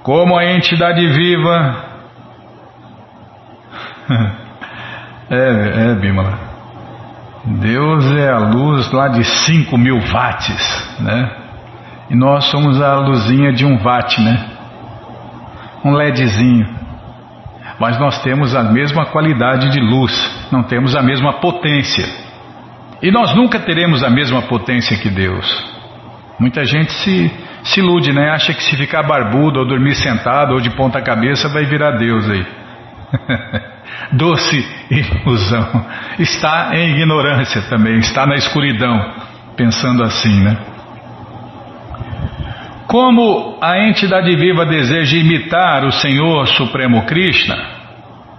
Como 0.02 0.36
a 0.36 0.44
entidade 0.44 1.06
viva. 1.06 1.84
é, 5.30 5.90
é, 5.90 5.94
Bímola. 5.94 6.38
Deus 7.46 8.12
é 8.16 8.30
a 8.30 8.38
luz 8.38 8.92
lá 8.92 9.08
de 9.08 9.24
5 9.24 9.78
mil 9.78 9.98
watts, 9.98 11.00
né? 11.00 11.43
E 12.10 12.14
nós 12.14 12.44
somos 12.50 12.80
a 12.80 12.96
luzinha 12.96 13.52
de 13.52 13.64
um 13.64 13.82
watt, 13.82 14.20
né? 14.20 14.46
Um 15.84 15.92
LEDzinho. 15.92 16.66
Mas 17.78 17.98
nós 17.98 18.22
temos 18.22 18.54
a 18.54 18.62
mesma 18.62 19.06
qualidade 19.06 19.70
de 19.70 19.80
luz, 19.80 20.48
não 20.52 20.62
temos 20.62 20.94
a 20.94 21.02
mesma 21.02 21.34
potência. 21.34 22.06
E 23.02 23.10
nós 23.10 23.34
nunca 23.34 23.58
teremos 23.58 24.02
a 24.02 24.10
mesma 24.10 24.42
potência 24.42 24.96
que 24.96 25.10
Deus. 25.10 25.74
Muita 26.38 26.64
gente 26.64 26.92
se, 26.92 27.32
se 27.64 27.80
ilude, 27.80 28.12
né? 28.12 28.30
Acha 28.30 28.52
que 28.52 28.62
se 28.62 28.76
ficar 28.76 29.02
barbudo 29.02 29.60
ou 29.60 29.66
dormir 29.66 29.94
sentado 29.94 30.54
ou 30.54 30.60
de 30.60 30.70
ponta 30.70 31.00
cabeça 31.00 31.48
vai 31.48 31.64
virar 31.64 31.92
Deus 31.92 32.28
aí. 32.30 32.46
Doce 34.12 34.66
ilusão. 34.90 35.86
Está 36.18 36.70
em 36.74 36.92
ignorância 36.92 37.62
também, 37.62 37.98
está 37.98 38.26
na 38.26 38.36
escuridão, 38.36 39.12
pensando 39.56 40.02
assim, 40.02 40.42
né? 40.42 40.56
Como 42.94 43.58
a 43.60 43.88
entidade 43.88 44.36
viva 44.36 44.64
deseja 44.64 45.16
imitar 45.16 45.84
o 45.84 45.90
Senhor 45.90 46.46
Supremo 46.46 47.04
Krishna, 47.06 47.56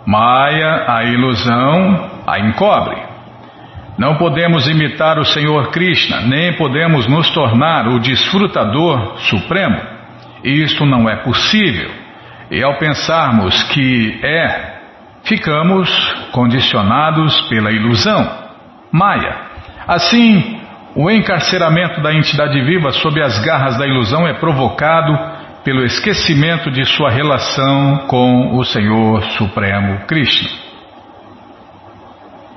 Maya, 0.05 0.85
a 0.87 1.03
ilusão, 1.03 2.09
a 2.25 2.39
encobre. 2.39 2.95
Não 3.97 4.15
podemos 4.15 4.65
imitar 4.65 5.19
o 5.19 5.25
Senhor 5.25 5.71
Krishna, 5.71 6.21
nem 6.21 6.53
podemos 6.53 7.05
nos 7.05 7.29
tornar 7.31 7.85
o 7.89 7.99
desfrutador 7.99 9.19
supremo. 9.23 9.77
Isto 10.41 10.85
não 10.85 11.09
é 11.09 11.17
possível. 11.17 11.91
E 12.49 12.63
ao 12.63 12.75
pensarmos 12.75 13.61
que 13.73 14.21
é, 14.23 14.77
ficamos 15.25 15.89
condicionados 16.31 17.41
pela 17.49 17.73
ilusão, 17.73 18.25
Maya. 18.89 19.35
Assim, 19.85 20.54
o 20.95 21.11
encarceramento 21.11 22.01
da 22.01 22.13
entidade 22.13 22.59
viva 22.61 22.91
sob 22.91 23.21
as 23.21 23.37
garras 23.43 23.77
da 23.77 23.85
ilusão 23.85 24.25
é 24.25 24.33
provocado 24.33 25.13
pelo 25.63 25.83
esquecimento 25.83 26.71
de 26.71 26.85
sua 26.85 27.09
relação 27.09 28.05
com 28.07 28.55
o 28.55 28.63
Senhor 28.63 29.21
Supremo 29.31 30.05
Krishna. 30.07 30.49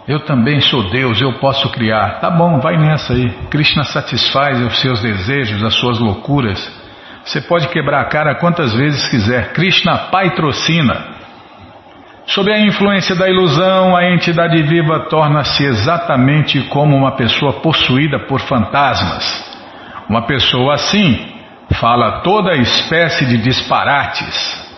Eu 0.06 0.20
também 0.20 0.60
sou 0.60 0.88
Deus, 0.88 1.20
eu 1.20 1.34
posso 1.34 1.68
criar. 1.70 2.20
Tá 2.20 2.30
bom, 2.30 2.60
vai 2.60 2.78
nessa 2.78 3.12
aí. 3.12 3.28
Krishna 3.50 3.82
satisfaz 3.84 4.60
os 4.62 4.80
seus 4.80 5.02
desejos, 5.02 5.62
as 5.62 5.74
suas 5.74 5.98
loucuras. 5.98 6.58
Você 7.24 7.42
pode 7.42 7.68
quebrar 7.68 8.00
a 8.00 8.08
cara 8.08 8.36
quantas 8.36 8.72
vezes 8.72 9.06
quiser. 9.08 9.52
Krishna 9.52 9.98
patrocina. 10.10 11.17
Sob 12.28 12.52
a 12.52 12.60
influência 12.60 13.16
da 13.16 13.26
ilusão, 13.26 13.96
a 13.96 14.04
entidade 14.04 14.62
viva 14.62 15.00
torna-se 15.08 15.64
exatamente 15.64 16.60
como 16.64 16.94
uma 16.94 17.12
pessoa 17.12 17.54
possuída 17.54 18.18
por 18.18 18.38
fantasmas. 18.40 19.24
Uma 20.06 20.20
pessoa 20.26 20.74
assim 20.74 21.26
fala 21.80 22.20
toda 22.20 22.54
espécie 22.54 23.24
de 23.24 23.38
disparates. 23.38 24.68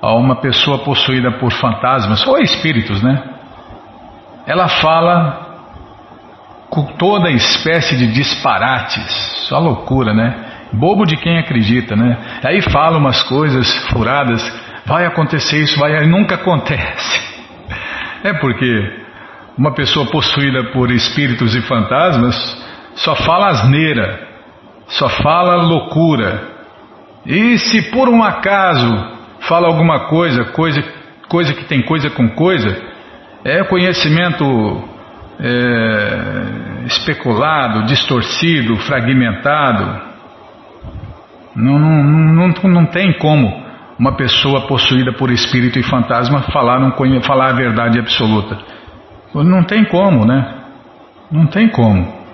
Uma 0.00 0.36
pessoa 0.36 0.78
possuída 0.78 1.32
por 1.32 1.50
fantasmas, 1.50 2.24
ou 2.24 2.38
espíritos, 2.38 3.02
né? 3.02 3.20
Ela 4.46 4.68
fala 4.68 5.56
com 6.70 6.84
toda 6.84 7.30
espécie 7.30 7.96
de 7.96 8.12
disparates. 8.12 9.10
Só 9.48 9.58
loucura, 9.58 10.14
né? 10.14 10.68
Bobo 10.72 11.04
de 11.04 11.16
quem 11.16 11.38
acredita, 11.38 11.96
né? 11.96 12.16
Aí 12.44 12.62
fala 12.62 12.98
umas 12.98 13.24
coisas 13.24 13.74
furadas 13.88 14.63
vai 14.86 15.06
acontecer 15.06 15.58
isso, 15.58 15.78
vai, 15.78 16.06
nunca 16.06 16.34
acontece. 16.34 17.20
É 18.22 18.32
porque 18.34 19.04
uma 19.56 19.72
pessoa 19.72 20.06
possuída 20.06 20.64
por 20.72 20.90
espíritos 20.90 21.54
e 21.54 21.62
fantasmas 21.62 22.36
só 22.94 23.14
fala 23.16 23.48
asneira, 23.48 24.28
só 24.86 25.08
fala 25.08 25.56
loucura. 25.56 26.54
E 27.26 27.58
se 27.58 27.90
por 27.90 28.08
um 28.08 28.22
acaso 28.22 28.92
fala 29.40 29.66
alguma 29.68 30.08
coisa, 30.08 30.44
coisa, 30.46 30.82
coisa 31.28 31.54
que 31.54 31.64
tem 31.64 31.82
coisa 31.82 32.10
com 32.10 32.28
coisa, 32.30 32.76
é 33.44 33.64
conhecimento 33.64 34.88
é, 35.40 36.86
especulado, 36.86 37.84
distorcido, 37.86 38.76
fragmentado. 38.76 40.14
Não, 41.56 41.78
não, 41.78 42.02
não, 42.02 42.70
não 42.70 42.86
tem 42.86 43.12
como 43.18 43.63
uma 43.98 44.16
pessoa 44.16 44.66
possuída 44.66 45.12
por 45.12 45.30
espírito 45.30 45.78
e 45.78 45.82
fantasma 45.82 46.42
falar, 46.52 46.80
não 46.80 46.92
falar 47.22 47.50
a 47.50 47.52
verdade 47.52 47.98
absoluta. 47.98 48.58
Não 49.34 49.64
tem 49.64 49.84
como, 49.84 50.24
né? 50.24 50.62
Não 51.30 51.46
tem 51.46 51.68
como. 51.68 52.24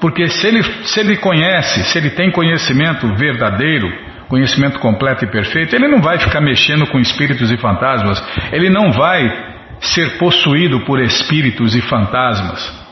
Porque 0.00 0.28
se 0.28 0.46
ele, 0.46 0.62
se 0.62 1.00
ele 1.00 1.16
conhece, 1.16 1.84
se 1.84 1.98
ele 1.98 2.10
tem 2.10 2.30
conhecimento 2.30 3.06
verdadeiro, 3.14 3.92
conhecimento 4.28 4.78
completo 4.78 5.24
e 5.24 5.28
perfeito, 5.28 5.74
ele 5.74 5.88
não 5.88 6.00
vai 6.00 6.18
ficar 6.18 6.40
mexendo 6.40 6.86
com 6.86 6.98
espíritos 6.98 7.50
e 7.50 7.56
fantasmas, 7.56 8.22
ele 8.52 8.70
não 8.70 8.92
vai 8.92 9.48
ser 9.80 10.18
possuído 10.18 10.80
por 10.80 11.00
espíritos 11.00 11.74
e 11.74 11.80
fantasmas. 11.82 12.88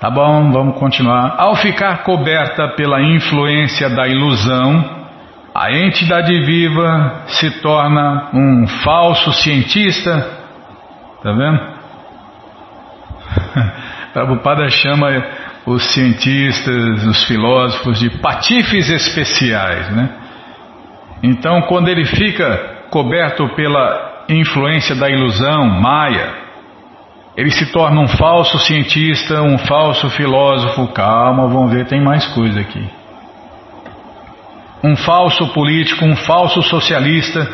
Tá 0.00 0.10
bom, 0.10 0.50
vamos 0.50 0.78
continuar. 0.78 1.36
Ao 1.38 1.56
ficar 1.56 2.02
coberta 2.02 2.68
pela 2.76 3.00
influência 3.00 3.88
da 3.88 4.06
ilusão, 4.06 4.93
a 5.54 5.72
entidade 5.72 6.44
viva 6.44 7.22
se 7.28 7.48
torna 7.60 8.30
um 8.34 8.66
falso 8.66 9.32
cientista. 9.34 10.28
Tá 11.22 11.32
vendo? 11.32 11.60
Prabhupada 14.12 14.68
chama 14.68 15.24
os 15.64 15.84
cientistas, 15.92 17.04
os 17.04 17.22
filósofos 17.24 18.00
de 18.00 18.10
patifes 18.18 18.90
especiais, 18.90 19.88
né? 19.90 20.10
Então, 21.22 21.62
quando 21.62 21.88
ele 21.88 22.04
fica 22.04 22.86
coberto 22.90 23.48
pela 23.54 24.24
influência 24.28 24.96
da 24.96 25.08
ilusão, 25.08 25.66
Maya, 25.66 26.34
ele 27.36 27.50
se 27.50 27.72
torna 27.72 28.00
um 28.00 28.08
falso 28.08 28.58
cientista, 28.58 29.40
um 29.40 29.56
falso 29.56 30.10
filósofo. 30.10 30.88
Calma, 30.88 31.46
vamos 31.46 31.72
ver, 31.72 31.86
tem 31.86 32.02
mais 32.02 32.26
coisa 32.26 32.60
aqui 32.60 33.03
um 34.84 34.94
falso 34.96 35.48
político, 35.54 36.04
um 36.04 36.14
falso 36.14 36.60
socialista, 36.62 37.50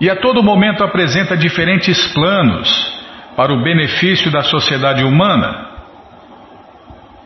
e 0.00 0.08
a 0.08 0.14
todo 0.14 0.40
momento 0.40 0.84
apresenta 0.84 1.36
diferentes 1.36 2.06
planos 2.14 2.70
para 3.36 3.52
o 3.52 3.60
benefício 3.60 4.30
da 4.30 4.42
sociedade 4.42 5.02
humana. 5.02 5.66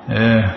É. 0.08 0.50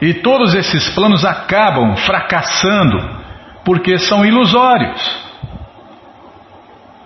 E 0.00 0.14
todos 0.14 0.54
esses 0.54 0.88
planos 0.94 1.22
acabam 1.22 1.94
fracassando 1.98 3.20
porque 3.62 3.98
são 3.98 4.24
ilusórios. 4.24 5.30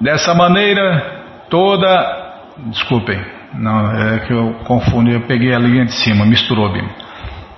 Dessa 0.01 0.35
maneira, 0.35 1.25
toda. 1.51 2.23
Desculpem, 2.69 3.21
não, 3.55 3.91
é 3.91 4.21
que 4.21 4.33
eu 4.33 4.55
confundi, 4.65 5.13
eu 5.13 5.23
peguei 5.23 5.53
a 5.53 5.59
linha 5.59 5.85
de 5.85 5.93
cima, 5.93 6.25
misturou 6.25 6.73
bem. 6.73 6.89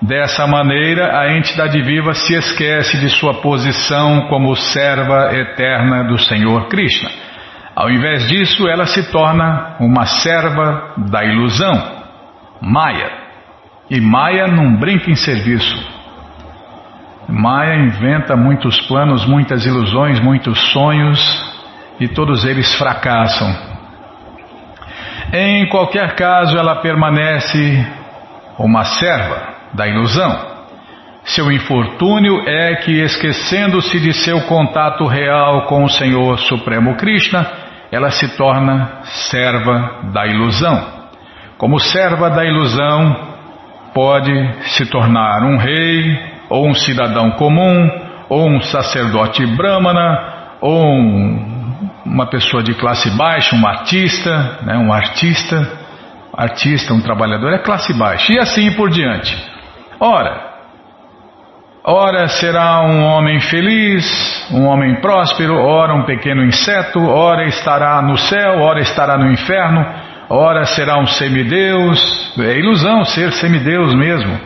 Dessa 0.01 0.47
maneira, 0.47 1.19
a 1.19 1.35
entidade 1.37 1.81
viva 1.81 2.13
se 2.13 2.35
esquece 2.35 2.99
de 2.99 3.09
sua 3.09 3.41
posição 3.41 4.29
como 4.29 4.55
serva 4.55 5.35
eterna 5.35 6.05
do 6.05 6.19
Senhor 6.19 6.69
Krishna. 6.69 7.09
Ao 7.75 7.91
invés 7.91 8.29
disso, 8.29 8.69
ela 8.69 8.85
se 8.85 9.11
torna 9.11 9.77
uma 9.81 10.05
serva 10.05 10.95
da 10.99 11.25
ilusão, 11.25 12.05
Maya. 12.61 13.11
E 13.89 13.99
Maya 14.01 14.47
não 14.47 14.77
brinca 14.77 15.11
em 15.11 15.17
serviço. 15.17 15.97
Maya 17.27 17.77
inventa 17.77 18.37
muitos 18.37 18.79
planos, 18.83 19.27
muitas 19.27 19.65
ilusões, 19.65 20.21
muitos 20.21 20.59
sonhos 20.73 21.19
e 21.99 22.07
todos 22.07 22.45
eles 22.45 22.75
fracassam. 22.75 23.49
Em 25.33 25.67
qualquer 25.69 26.15
caso, 26.15 26.57
ela 26.57 26.77
permanece 26.77 27.87
uma 28.59 28.85
serva 28.85 29.56
da 29.77 29.87
ilusão. 29.87 30.57
Seu 31.25 31.51
infortúnio 31.51 32.43
é 32.47 32.77
que, 32.77 33.01
esquecendo-se 33.03 33.99
de 33.99 34.13
seu 34.13 34.43
contato 34.43 35.05
real 35.07 35.67
com 35.67 35.85
o 35.85 35.89
Senhor 35.89 36.39
Supremo 36.39 36.95
Krishna, 36.95 37.47
ela 37.91 38.11
se 38.11 38.37
torna 38.37 39.01
serva 39.05 40.03
da 40.13 40.27
ilusão. 40.27 40.87
Como 41.59 41.81
serva 41.81 42.31
da 42.31 42.45
ilusão, 42.45 43.17
pode 43.93 44.33
se 44.77 44.87
tornar 44.87 45.43
um 45.43 45.57
rei, 45.57 46.17
ou 46.49 46.69
um 46.69 46.75
cidadão 46.75 47.33
comum, 47.33 47.91
ou 48.29 48.49
um 48.49 48.61
sacerdote 48.61 49.45
brahmana, 49.47 50.57
ou 50.61 50.85
um, 50.87 51.91
uma 52.05 52.27
pessoa 52.27 52.63
de 52.63 52.75
classe 52.75 53.11
baixa, 53.11 53.57
um 53.57 53.67
artista, 53.67 54.59
né, 54.63 54.77
um 54.77 54.93
artista, 54.93 55.73
artista, 56.33 56.95
um 56.95 57.01
trabalhador 57.01 57.53
é 57.53 57.59
classe 57.59 57.93
baixa, 57.93 58.33
e 58.33 58.39
assim 58.39 58.73
por 58.73 58.91
diante. 58.91 59.56
Ora, 59.99 60.55
ora 61.83 62.29
será 62.29 62.83
um 62.83 63.03
homem 63.03 63.41
feliz, 63.41 64.51
um 64.53 64.67
homem 64.67 65.01
próspero, 65.01 65.57
ora 65.57 65.95
um 65.95 66.05
pequeno 66.05 66.45
inseto, 66.45 67.01
ora 67.01 67.47
estará 67.47 68.03
no 68.03 68.19
céu, 68.19 68.61
ora 68.61 68.81
estará 68.81 69.17
no 69.17 69.31
inferno, 69.31 69.87
ora 70.29 70.67
será 70.67 70.99
um 70.99 71.07
semideus. 71.07 72.35
É 72.39 72.59
ilusão 72.59 73.05
ser 73.05 73.33
semideus 73.33 73.95
mesmo. 73.95 74.39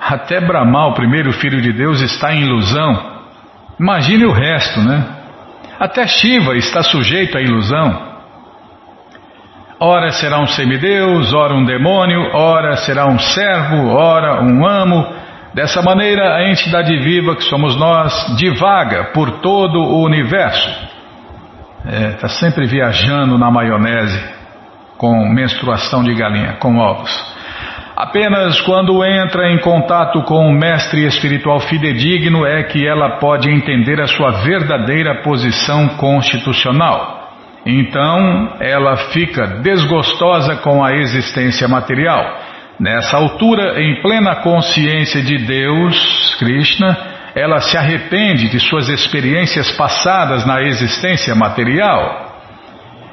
Até 0.00 0.40
Brahma, 0.40 0.88
o 0.88 0.94
primeiro 0.94 1.32
filho 1.32 1.60
de 1.60 1.72
Deus, 1.72 2.00
está 2.00 2.34
em 2.34 2.42
ilusão. 2.42 3.20
Imagine 3.78 4.24
o 4.26 4.32
resto, 4.32 4.80
né? 4.80 5.06
Até 5.78 6.06
Shiva 6.06 6.56
está 6.56 6.82
sujeito 6.82 7.38
à 7.38 7.40
ilusão. 7.40 8.09
Ora 9.82 10.10
será 10.10 10.38
um 10.38 10.46
semideus, 10.46 11.32
ora 11.32 11.54
um 11.54 11.64
demônio, 11.64 12.20
ora 12.34 12.76
será 12.76 13.06
um 13.06 13.18
servo, 13.18 13.88
ora 13.88 14.42
um 14.42 14.66
amo. 14.66 15.06
Dessa 15.54 15.80
maneira, 15.80 16.34
a 16.34 16.50
entidade 16.50 16.94
viva 16.98 17.34
que 17.34 17.44
somos 17.44 17.74
nós 17.76 18.36
divaga 18.36 19.04
por 19.14 19.40
todo 19.40 19.78
o 19.78 20.04
universo. 20.04 20.68
Está 21.82 21.96
é, 21.96 22.10
tá 22.12 22.28
sempre 22.28 22.66
viajando 22.66 23.38
na 23.38 23.50
maionese 23.50 24.22
com 24.98 25.26
menstruação 25.30 26.04
de 26.04 26.14
galinha, 26.14 26.58
com 26.60 26.76
ovos. 26.76 27.10
Apenas 27.96 28.60
quando 28.60 29.02
entra 29.02 29.50
em 29.50 29.60
contato 29.60 30.22
com 30.24 30.46
um 30.46 30.52
mestre 30.52 31.06
espiritual 31.06 31.58
fidedigno 31.58 32.44
é 32.44 32.64
que 32.64 32.86
ela 32.86 33.18
pode 33.18 33.50
entender 33.50 33.98
a 33.98 34.06
sua 34.06 34.42
verdadeira 34.42 35.22
posição 35.22 35.88
constitucional. 35.96 37.19
Então 37.64 38.56
ela 38.60 38.96
fica 39.12 39.46
desgostosa 39.62 40.56
com 40.56 40.82
a 40.82 40.94
existência 40.94 41.68
material. 41.68 42.38
Nessa 42.78 43.18
altura, 43.18 43.80
em 43.82 44.00
plena 44.00 44.36
consciência 44.36 45.20
de 45.20 45.36
Deus, 45.36 46.36
Krishna, 46.38 46.96
ela 47.34 47.60
se 47.60 47.76
arrepende 47.76 48.48
de 48.48 48.58
suas 48.58 48.88
experiências 48.88 49.70
passadas 49.72 50.46
na 50.46 50.62
existência 50.62 51.34
material. 51.34 52.28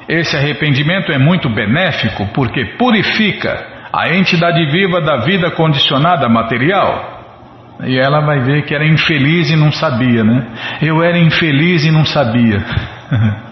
Esse 0.08 0.36
arrependimento 0.36 1.12
é 1.12 1.18
muito 1.18 1.50
benéfico 1.50 2.26
porque 2.32 2.76
purifica 2.78 3.62
a 3.92 4.08
entidade 4.08 4.64
viva 4.70 5.02
da 5.02 5.18
vida 5.18 5.50
condicionada 5.50 6.28
material. 6.28 7.18
E 7.84 7.98
ela 7.98 8.20
vai 8.20 8.40
ver 8.40 8.62
que 8.62 8.74
era 8.74 8.86
infeliz 8.86 9.50
e 9.50 9.56
não 9.56 9.70
sabia, 9.70 10.24
né? 10.24 10.46
Eu 10.82 11.02
era 11.02 11.18
infeliz 11.18 11.84
e 11.84 11.90
não 11.90 12.04
sabia. 12.04 12.64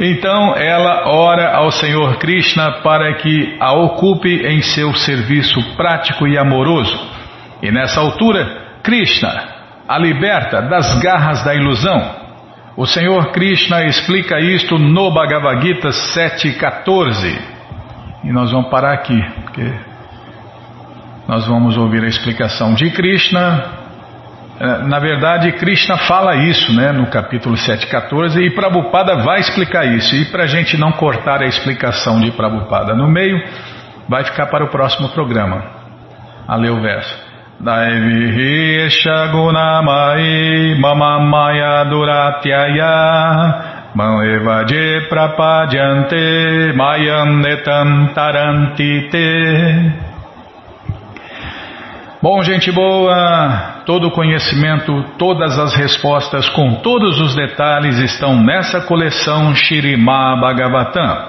Então 0.00 0.54
ela 0.56 1.08
ora 1.08 1.56
ao 1.56 1.70
Senhor 1.70 2.16
Krishna 2.18 2.80
para 2.82 3.14
que 3.14 3.56
a 3.60 3.72
ocupe 3.72 4.46
em 4.46 4.62
seu 4.62 4.94
serviço 4.94 5.60
prático 5.76 6.26
e 6.26 6.38
amoroso. 6.38 6.98
E 7.62 7.70
nessa 7.70 8.00
altura, 8.00 8.78
Krishna 8.82 9.58
a 9.88 9.98
liberta 9.98 10.60
das 10.60 11.00
garras 11.00 11.42
da 11.42 11.54
ilusão. 11.54 12.28
O 12.76 12.86
Senhor 12.86 13.32
Krishna 13.32 13.86
explica 13.86 14.38
isto 14.38 14.78
no 14.78 15.10
Bhagavad 15.10 15.62
Gita 15.62 15.88
7,14. 15.88 17.40
E 18.24 18.30
nós 18.30 18.52
vamos 18.52 18.70
parar 18.70 18.92
aqui, 18.92 19.18
porque 19.42 19.72
nós 21.26 21.46
vamos 21.46 21.76
ouvir 21.78 22.04
a 22.04 22.06
explicação 22.06 22.74
de 22.74 22.90
Krishna 22.90 23.77
na 24.60 24.98
verdade, 24.98 25.52
Krishna 25.52 25.96
fala 25.98 26.34
isso 26.34 26.74
né, 26.74 26.90
no 26.90 27.06
capítulo 27.06 27.54
7,14 27.54 28.40
e 28.40 28.50
Prabhupada 28.50 29.22
vai 29.22 29.38
explicar 29.38 29.84
isso. 29.86 30.16
E 30.16 30.24
para 30.24 30.44
a 30.44 30.46
gente 30.46 30.76
não 30.76 30.90
cortar 30.92 31.42
a 31.42 31.46
explicação 31.46 32.20
de 32.20 32.32
Prabhupada 32.32 32.92
no 32.94 33.08
meio, 33.08 33.40
vai 34.08 34.24
ficar 34.24 34.46
para 34.46 34.64
o 34.64 34.68
próximo 34.68 35.10
programa. 35.10 35.62
A 36.46 36.56
ler 36.56 36.70
o 36.70 36.80
verso. 36.80 37.28
Daivihisha 37.60 39.26
gunamai 39.32 40.76
mamamaya 40.78 41.84
duratyaya 41.84 43.78
Mam 43.94 44.22
evaje 44.22 45.08
prapadyante 45.08 46.72
mayam 46.76 47.42
tarantite 48.14 49.92
Bom, 52.22 52.42
gente 52.42 52.70
boa, 52.70 53.77
todo 53.88 54.08
o 54.08 54.10
conhecimento, 54.10 55.02
todas 55.16 55.58
as 55.58 55.74
respostas 55.74 56.46
com 56.50 56.74
todos 56.82 57.18
os 57.18 57.34
detalhes 57.34 57.96
estão 57.96 58.38
nessa 58.38 58.82
coleção 58.82 59.54
Shirima 59.54 60.38
Bhagavatam. 60.38 61.28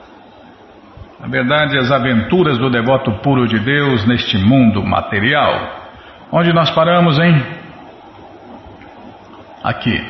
Na 1.21 1.29
verdade, 1.29 1.79
as 1.79 1.91
aventuras 1.91 2.59
do 2.59 2.71
devoto 2.71 3.12
puro 3.23 3.47
de 3.47 3.59
Deus 3.59 4.07
neste 4.07 4.39
mundo 4.39 4.83
material. 4.83 5.83
Onde 6.31 6.53
nós 6.53 6.71
paramos, 6.71 7.19
hein? 7.19 7.43
Aqui. 9.62 10.03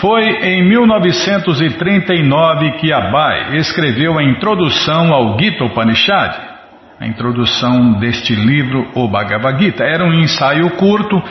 Foi 0.00 0.22
em 0.22 0.68
1939 0.68 2.72
que 2.72 2.92
Abai 2.92 3.56
escreveu 3.56 4.18
a 4.18 4.24
introdução 4.24 5.12
ao 5.12 5.38
Gita 5.38 5.64
Upanishad. 5.64 6.34
A 7.00 7.06
introdução 7.06 7.92
deste 8.00 8.34
livro, 8.34 8.90
o 8.94 9.06
Bhagavad 9.06 9.62
Gita, 9.62 9.84
era 9.84 10.04
um 10.04 10.12
ensaio 10.14 10.68
curto, 10.70 11.22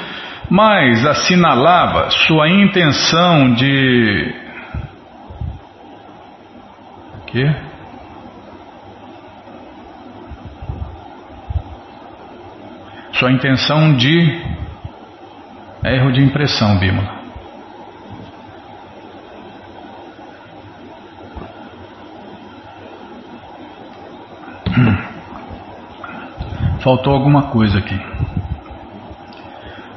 mas 0.49 1.05
assinalava 1.05 2.09
sua 2.09 2.47
intenção 2.49 3.53
de. 3.53 4.33
O 7.15 7.25
quê? 7.25 7.53
Sua 13.19 13.31
intenção 13.31 13.95
de 13.95 14.41
erro 15.83 16.11
de 16.11 16.21
impressão, 16.21 16.77
Bímola. 16.77 17.17
Faltou 26.83 27.11
alguma 27.13 27.49
coisa 27.49 27.79
aqui. 27.79 27.99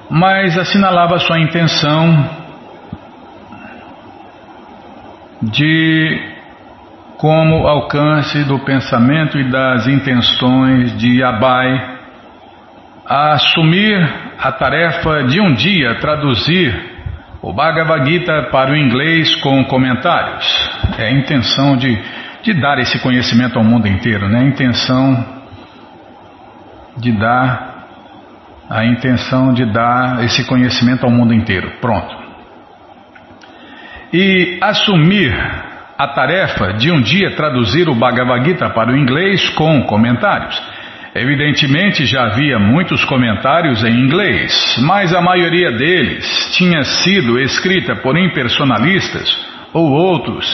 Mas 0.08 0.56
assinalava 0.56 1.18
sua 1.18 1.38
intenção 1.38 2.26
de 5.42 6.32
como 7.18 7.66
alcance 7.66 8.44
do 8.44 8.58
pensamento 8.60 9.38
e 9.38 9.50
das 9.50 9.86
intenções 9.86 10.96
de 10.96 11.22
Abai 11.22 11.89
a 13.10 13.32
assumir 13.32 14.08
a 14.38 14.52
tarefa 14.52 15.24
de 15.24 15.40
um 15.40 15.52
dia 15.52 15.96
traduzir 15.96 16.72
o 17.42 17.52
Bhagavad 17.52 18.08
Gita 18.08 18.50
para 18.52 18.70
o 18.70 18.76
inglês 18.76 19.34
com 19.42 19.64
comentários. 19.64 20.46
É 20.96 21.08
a 21.08 21.10
intenção 21.10 21.76
de, 21.76 22.00
de 22.44 22.54
dar 22.54 22.78
esse 22.78 23.00
conhecimento 23.00 23.58
ao 23.58 23.64
mundo 23.64 23.88
inteiro, 23.88 24.28
né? 24.28 24.38
A 24.38 24.44
intenção 24.44 25.26
de 26.98 27.10
dar 27.10 27.68
a 28.70 28.84
intenção 28.84 29.52
de 29.52 29.64
dar 29.64 30.22
esse 30.22 30.46
conhecimento 30.46 31.04
ao 31.04 31.10
mundo 31.10 31.34
inteiro. 31.34 31.68
Pronto. 31.80 32.16
E 34.12 34.56
assumir 34.60 35.36
a 35.98 36.06
tarefa 36.06 36.74
de 36.74 36.92
um 36.92 37.02
dia 37.02 37.34
traduzir 37.34 37.88
o 37.88 37.94
Bhagavad 37.96 38.44
Gita 38.44 38.70
para 38.70 38.92
o 38.92 38.96
inglês 38.96 39.48
com 39.50 39.82
comentários. 39.82 40.69
Evidentemente 41.14 42.06
já 42.06 42.26
havia 42.26 42.56
muitos 42.58 43.04
comentários 43.04 43.82
em 43.82 43.90
inglês, 43.90 44.78
mas 44.82 45.12
a 45.12 45.20
maioria 45.20 45.72
deles 45.72 46.54
tinha 46.56 46.84
sido 46.84 47.36
escrita 47.40 47.96
por 47.96 48.16
impersonalistas 48.16 49.28
ou 49.72 49.90
outros 49.90 50.46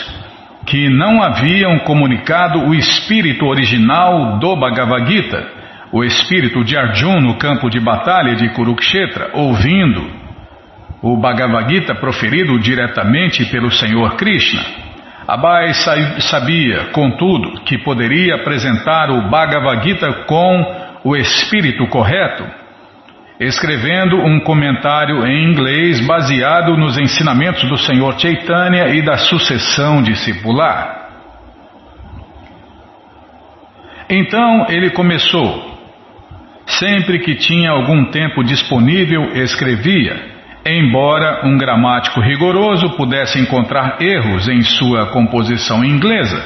que 0.66 0.88
não 0.88 1.22
haviam 1.22 1.78
comunicado 1.80 2.58
o 2.60 2.74
espírito 2.74 3.44
original 3.44 4.38
do 4.38 4.56
Bhagavad 4.56 5.06
Gita, 5.06 5.46
o 5.92 6.02
espírito 6.02 6.64
de 6.64 6.76
Arjuna 6.76 7.20
no 7.20 7.36
campo 7.36 7.68
de 7.68 7.78
batalha 7.78 8.34
de 8.34 8.48
Kurukshetra, 8.48 9.30
ouvindo 9.34 10.10
o 11.02 11.16
Bhagavad 11.18 11.72
Gita 11.72 11.94
proferido 11.94 12.58
diretamente 12.58 13.44
pelo 13.44 13.70
Senhor 13.70 14.16
Krishna. 14.16 14.85
Abai 15.26 15.74
sabia, 16.20 16.90
contudo, 16.92 17.60
que 17.62 17.78
poderia 17.78 18.36
apresentar 18.36 19.10
o 19.10 19.28
Bhagavad 19.28 19.82
Gita 19.82 20.12
com 20.24 21.00
o 21.02 21.16
espírito 21.16 21.84
correto, 21.88 22.44
escrevendo 23.40 24.18
um 24.18 24.38
comentário 24.38 25.26
em 25.26 25.50
inglês 25.50 26.00
baseado 26.06 26.76
nos 26.76 26.96
ensinamentos 26.96 27.68
do 27.68 27.76
Senhor 27.76 28.16
Chaitanya 28.20 28.88
e 28.94 29.02
da 29.02 29.16
sucessão 29.16 30.00
discipular. 30.00 31.08
Então 34.08 34.66
ele 34.68 34.90
começou. 34.90 35.74
Sempre 36.66 37.20
que 37.20 37.34
tinha 37.34 37.70
algum 37.70 38.06
tempo 38.06 38.44
disponível, 38.44 39.32
escrevia 39.34 40.35
Embora 40.68 41.46
um 41.46 41.56
gramático 41.56 42.20
rigoroso 42.20 42.96
pudesse 42.96 43.38
encontrar 43.38 44.02
erros 44.02 44.48
em 44.48 44.62
sua 44.62 45.06
composição 45.06 45.84
inglesa, 45.84 46.42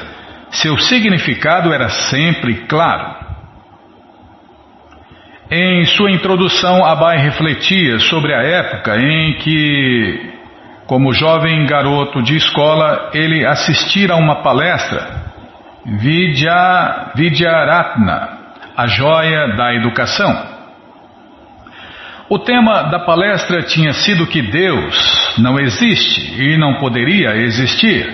seu 0.51 0.77
significado 0.77 1.73
era 1.73 1.89
sempre 1.89 2.67
claro. 2.67 3.15
Em 5.49 5.83
sua 5.85 6.11
introdução, 6.11 6.85
Abai 6.85 7.17
refletia 7.17 7.97
sobre 7.97 8.35
a 8.35 8.43
época 8.43 8.95
em 9.01 9.33
que, 9.39 10.33
como 10.85 11.11
jovem 11.13 11.65
garoto 11.65 12.21
de 12.21 12.35
escola, 12.35 13.09
ele 13.15 13.43
assistira 13.43 14.13
a 14.13 14.17
uma 14.17 14.43
palestra, 14.43 15.31
Vidya, 15.83 17.11
Vidyaratna, 17.15 18.37
a 18.77 18.85
joia 18.85 19.55
da 19.55 19.73
educação. 19.73 20.50
O 22.31 22.39
tema 22.39 22.83
da 22.83 22.97
palestra 22.97 23.61
tinha 23.61 23.91
sido 23.91 24.25
que 24.25 24.41
Deus 24.41 25.35
não 25.37 25.59
existe 25.59 26.41
e 26.41 26.57
não 26.57 26.75
poderia 26.75 27.35
existir. 27.35 28.09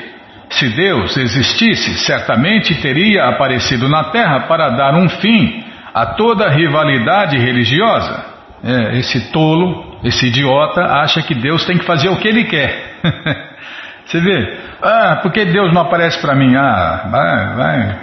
Se 0.50 0.68
Deus 0.70 1.16
existisse, 1.16 2.00
certamente 2.00 2.74
teria 2.82 3.26
aparecido 3.26 3.88
na 3.88 4.06
Terra 4.06 4.48
para 4.48 4.70
dar 4.70 4.96
um 4.96 5.08
fim 5.08 5.64
a 5.94 6.04
toda 6.04 6.50
rivalidade 6.50 7.38
religiosa. 7.38 8.26
É, 8.64 8.98
esse 8.98 9.32
tolo, 9.32 10.00
esse 10.04 10.26
idiota, 10.26 10.82
acha 10.82 11.22
que 11.22 11.36
Deus 11.36 11.64
tem 11.64 11.78
que 11.78 11.86
fazer 11.86 12.10
o 12.10 12.18
que 12.18 12.28
ele 12.28 12.46
quer. 12.46 12.96
Você 14.04 14.20
vê? 14.20 14.58
Ah, 14.82 15.20
por 15.22 15.32
que 15.32 15.46
Deus 15.46 15.72
não 15.72 15.84
aparece 15.84 16.20
para 16.20 16.34
mim? 16.34 16.56
Ah, 16.56 17.08
vai, 17.12 17.56
vai. 17.56 17.98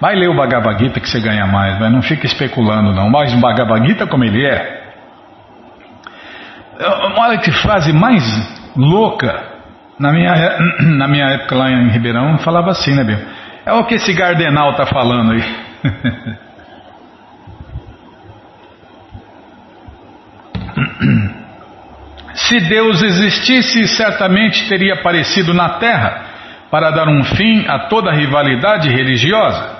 Vai 0.00 0.16
ler 0.16 0.30
o 0.30 0.34
Bhagavad 0.34 0.82
Gita 0.82 0.98
que 0.98 1.08
você 1.08 1.20
ganha 1.20 1.46
mais, 1.46 1.78
mas 1.78 1.92
não 1.92 2.00
fica 2.00 2.24
especulando 2.24 2.92
não. 2.92 3.10
Mas 3.10 3.34
o 3.34 3.36
Bhagavad 3.36 3.86
Gita 3.86 4.06
como 4.06 4.24
ele 4.24 4.46
é, 4.46 4.79
Olha 7.16 7.38
que 7.38 7.50
frase 7.52 7.92
mais 7.92 8.22
louca. 8.76 9.48
Na 9.98 10.12
minha, 10.12 10.32
na 10.96 11.08
minha 11.08 11.26
época 11.26 11.54
lá 11.56 11.70
em 11.70 11.88
Ribeirão, 11.90 12.38
falava 12.38 12.70
assim, 12.70 12.94
né, 12.94 13.04
Bia? 13.04 13.26
É 13.66 13.72
o 13.72 13.84
que 13.84 13.94
esse 13.94 14.12
Gardenal 14.12 14.74
tá 14.74 14.86
falando 14.86 15.32
aí. 15.32 15.44
Se 22.34 22.58
Deus 22.60 23.02
existisse, 23.02 23.86
certamente 23.88 24.68
teria 24.68 24.94
aparecido 24.94 25.52
na 25.52 25.78
Terra 25.78 26.26
para 26.70 26.90
dar 26.90 27.08
um 27.08 27.22
fim 27.24 27.66
a 27.68 27.88
toda 27.88 28.12
rivalidade 28.12 28.88
religiosa. 28.88 29.79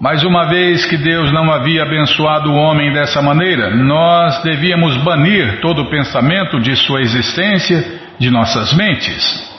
Mas 0.00 0.24
uma 0.24 0.46
vez 0.46 0.86
que 0.86 0.96
Deus 0.96 1.30
não 1.30 1.52
havia 1.52 1.82
abençoado 1.82 2.50
o 2.50 2.56
homem 2.56 2.90
dessa 2.90 3.20
maneira, 3.20 3.76
nós 3.76 4.42
devíamos 4.42 4.96
banir 4.96 5.60
todo 5.60 5.82
o 5.82 5.90
pensamento 5.90 6.58
de 6.58 6.74
sua 6.74 7.02
existência 7.02 8.00
de 8.18 8.30
nossas 8.30 8.72
mentes. 8.72 9.50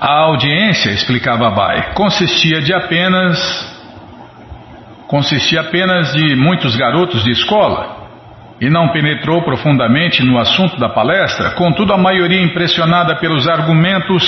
A 0.00 0.20
audiência, 0.20 0.90
explicava 0.90 1.48
Abai, 1.48 1.92
consistia 1.92 2.62
de 2.62 2.72
apenas 2.72 3.76
consistia 5.06 5.62
apenas 5.62 6.12
de 6.12 6.36
muitos 6.36 6.76
garotos 6.76 7.24
de 7.24 7.30
escola 7.30 7.96
e 8.60 8.68
não 8.68 8.88
penetrou 8.88 9.42
profundamente 9.42 10.22
no 10.22 10.38
assunto 10.38 10.78
da 10.78 10.88
palestra, 10.88 11.52
contudo, 11.52 11.94
a 11.94 11.98
maioria, 11.98 12.42
impressionada 12.42 13.16
pelos 13.16 13.48
argumentos, 13.48 14.22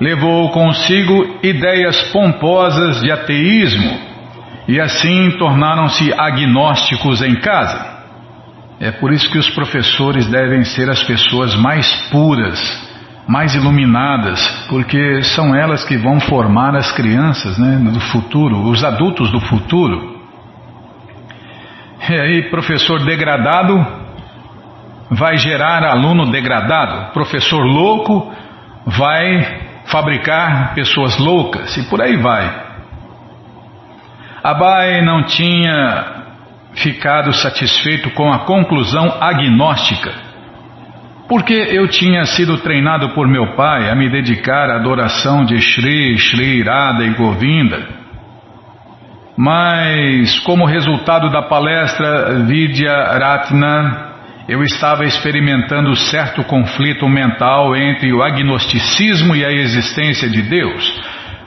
levou 0.00 0.50
consigo 0.50 1.38
ideias 1.42 2.00
pomposas 2.12 3.00
de 3.00 3.10
ateísmo 3.10 3.98
e 4.68 4.80
assim 4.80 5.30
tornaram-se 5.38 6.12
agnósticos 6.12 7.22
em 7.22 7.36
casa. 7.36 7.96
É 8.78 8.90
por 8.90 9.12
isso 9.12 9.30
que 9.30 9.38
os 9.38 9.48
professores 9.50 10.26
devem 10.26 10.64
ser 10.64 10.90
as 10.90 11.02
pessoas 11.02 11.54
mais 11.54 11.90
puras, 12.10 12.60
mais 13.26 13.54
iluminadas, 13.54 14.46
porque 14.68 15.22
são 15.22 15.54
elas 15.54 15.84
que 15.84 15.96
vão 15.96 16.20
formar 16.20 16.74
as 16.74 16.92
crianças 16.92 17.56
né, 17.58 17.78
do 17.90 18.00
futuro, 18.00 18.68
os 18.68 18.84
adultos 18.84 19.30
do 19.30 19.40
futuro. 19.40 20.16
E 22.08 22.14
aí, 22.14 22.50
professor 22.50 23.04
degradado 23.04 23.84
vai 25.10 25.38
gerar 25.38 25.82
aluno 25.84 26.30
degradado, 26.30 27.12
professor 27.12 27.64
louco 27.64 28.32
vai 28.84 29.65
fabricar 29.86 30.74
pessoas 30.74 31.18
loucas 31.18 31.76
e 31.76 31.88
por 31.88 32.00
aí 32.00 32.16
vai. 32.16 32.66
Abai 34.42 35.02
não 35.02 35.24
tinha 35.24 36.16
ficado 36.74 37.32
satisfeito 37.32 38.10
com 38.10 38.32
a 38.32 38.40
conclusão 38.40 39.16
agnóstica, 39.20 40.12
porque 41.28 41.54
eu 41.54 41.88
tinha 41.88 42.24
sido 42.24 42.58
treinado 42.58 43.10
por 43.10 43.26
meu 43.26 43.56
pai 43.56 43.90
a 43.90 43.94
me 43.94 44.08
dedicar 44.08 44.70
à 44.70 44.76
adoração 44.76 45.44
de 45.44 45.58
Shri, 45.60 46.16
Shri 46.18 46.62
Radha 46.62 47.04
e 47.04 47.14
Govinda. 47.14 47.96
Mas, 49.36 50.38
como 50.40 50.64
resultado 50.64 51.30
da 51.30 51.42
palestra 51.42 52.38
Vidya 52.46 53.18
Ratna, 53.18 54.05
eu 54.48 54.62
estava 54.62 55.04
experimentando 55.04 55.96
certo 55.96 56.44
conflito 56.44 57.08
mental 57.08 57.74
entre 57.74 58.12
o 58.12 58.22
agnosticismo 58.22 59.34
e 59.34 59.44
a 59.44 59.50
existência 59.50 60.28
de 60.28 60.42
Deus. 60.42 61.02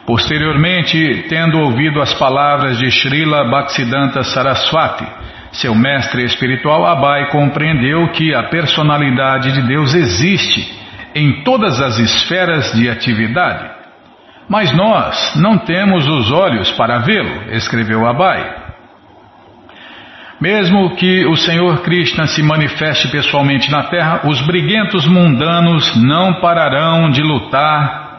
Posteriormente, 0.06 1.26
tendo 1.30 1.60
ouvido 1.60 2.02
as 2.02 2.14
palavras 2.16 2.78
de 2.78 2.92
Srila 2.92 3.50
Bhaktisiddhanta 3.50 4.24
Saraswati, 4.24 5.06
seu 5.52 5.74
mestre 5.74 6.26
espiritual, 6.26 6.86
Abai 6.86 7.30
compreendeu 7.30 8.10
que 8.10 8.34
a 8.36 8.44
personalidade 8.44 9.52
de 9.54 9.62
Deus 9.62 9.94
existe 9.96 10.78
em 11.16 11.44
todas 11.44 11.80
as 11.80 11.98
esferas 12.00 12.72
de 12.74 12.90
atividade. 12.90 13.70
Mas 14.50 14.76
nós 14.76 15.36
não 15.36 15.58
temos 15.60 16.08
os 16.08 16.32
olhos 16.32 16.72
para 16.72 17.00
vê-lo, 17.00 17.54
escreveu 17.54 18.06
Abai. 18.06 18.59
Mesmo 20.40 20.96
que 20.96 21.26
o 21.26 21.36
Senhor 21.36 21.82
Krishna 21.82 22.26
se 22.26 22.42
manifeste 22.42 23.10
pessoalmente 23.10 23.70
na 23.70 23.84
Terra, 23.84 24.22
os 24.24 24.40
briguentos 24.42 25.06
mundanos 25.06 26.02
não 26.02 26.40
pararão 26.40 27.10
de 27.10 27.22
lutar 27.22 28.10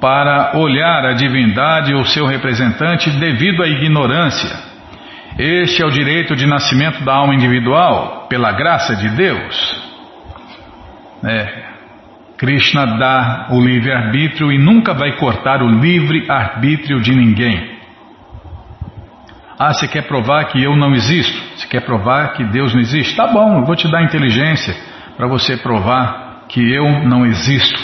para 0.00 0.56
olhar 0.56 1.04
a 1.04 1.12
divindade 1.12 1.94
ou 1.94 2.04
seu 2.04 2.26
representante 2.26 3.10
devido 3.10 3.62
à 3.62 3.68
ignorância. 3.68 4.56
Este 5.38 5.82
é 5.82 5.86
o 5.86 5.90
direito 5.90 6.34
de 6.34 6.46
nascimento 6.46 7.04
da 7.04 7.14
alma 7.14 7.34
individual, 7.34 8.26
pela 8.28 8.52
graça 8.52 8.96
de 8.96 9.10
Deus. 9.10 9.84
É, 11.22 11.66
Krishna 12.38 12.86
dá 12.98 13.48
o 13.50 13.60
livre-arbítrio 13.60 14.50
e 14.50 14.58
nunca 14.58 14.94
vai 14.94 15.16
cortar 15.16 15.62
o 15.62 15.68
livre-arbítrio 15.68 17.00
de 17.00 17.14
ninguém. 17.14 17.75
Ah, 19.58 19.72
você 19.72 19.88
quer 19.88 20.02
provar 20.02 20.44
que 20.46 20.62
eu 20.62 20.76
não 20.76 20.94
existo? 20.94 21.40
Você 21.56 21.66
quer 21.66 21.80
provar 21.80 22.34
que 22.34 22.44
Deus 22.44 22.74
não 22.74 22.80
existe? 22.80 23.16
Tá 23.16 23.26
bom, 23.26 23.58
eu 23.58 23.64
vou 23.64 23.74
te 23.74 23.90
dar 23.90 24.02
inteligência 24.02 24.76
para 25.16 25.26
você 25.26 25.56
provar 25.56 26.44
que 26.48 26.60
eu 26.72 26.84
não 27.06 27.24
existo. 27.24 27.80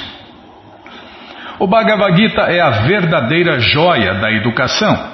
O 1.59 1.67
Bhagavad 1.67 2.17
Gita 2.17 2.43
é 2.43 2.61
a 2.61 2.71
verdadeira 2.83 3.59
joia 3.59 4.15
da 4.15 4.31
educação. 4.31 5.13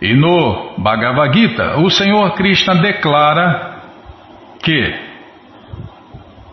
E 0.00 0.14
no 0.14 0.74
Bhagavad 0.78 1.38
Gita, 1.38 1.76
o 1.78 1.88
Senhor 1.90 2.32
Krishna 2.34 2.74
declara 2.76 3.82
que 4.62 5.12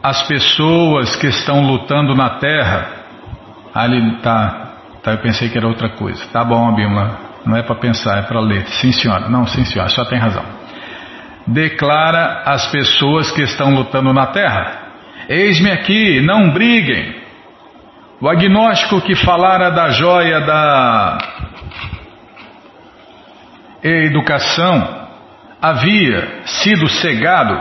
as 0.03 0.23
pessoas 0.23 1.15
que 1.15 1.27
estão 1.27 1.65
lutando 1.65 2.15
na 2.15 2.31
terra. 2.31 2.99
Ali 3.73 4.17
tá, 4.17 4.73
tá, 5.03 5.11
eu 5.11 5.17
pensei 5.19 5.49
que 5.49 5.57
era 5.57 5.67
outra 5.67 5.89
coisa. 5.89 6.25
Tá 6.31 6.43
bom, 6.43 6.69
Abimla, 6.69 7.28
não 7.45 7.57
é 7.57 7.63
para 7.63 7.75
pensar, 7.75 8.19
é 8.19 8.21
para 8.23 8.39
ler. 8.39 8.65
Sim, 8.67 8.91
senhora. 8.91 9.29
Não, 9.29 9.45
sim, 9.45 9.63
senhora, 9.65 9.89
só 9.89 10.05
tem 10.05 10.19
razão. 10.19 10.43
Declara 11.47 12.43
as 12.45 12.67
pessoas 12.67 13.31
que 13.31 13.41
estão 13.41 13.73
lutando 13.73 14.13
na 14.13 14.27
terra: 14.27 14.89
Eis-me 15.27 15.71
aqui, 15.71 16.21
não 16.21 16.51
briguem. 16.51 17.19
O 18.21 18.27
agnóstico 18.27 19.01
que 19.01 19.15
falara 19.15 19.69
da 19.71 19.89
joia 19.89 20.41
da 20.41 21.17
educação 23.81 25.07
havia 25.61 26.41
sido 26.45 26.87
cegado 26.89 27.57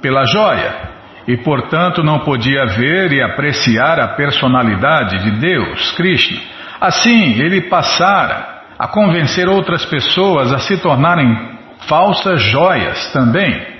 pela 0.00 0.24
joia 0.24 0.88
e, 1.28 1.36
portanto, 1.36 2.02
não 2.02 2.20
podia 2.20 2.66
ver 2.66 3.12
e 3.12 3.22
apreciar 3.22 4.00
a 4.00 4.08
personalidade 4.08 5.18
de 5.22 5.38
Deus, 5.38 5.92
Krishna. 5.92 6.40
Assim, 6.80 7.40
ele 7.40 7.62
passara 7.62 8.57
a 8.78 8.86
convencer 8.86 9.48
outras 9.48 9.84
pessoas 9.86 10.52
a 10.52 10.58
se 10.58 10.76
tornarem 10.78 11.58
falsas 11.88 12.42
joias 12.42 13.12
também. 13.12 13.78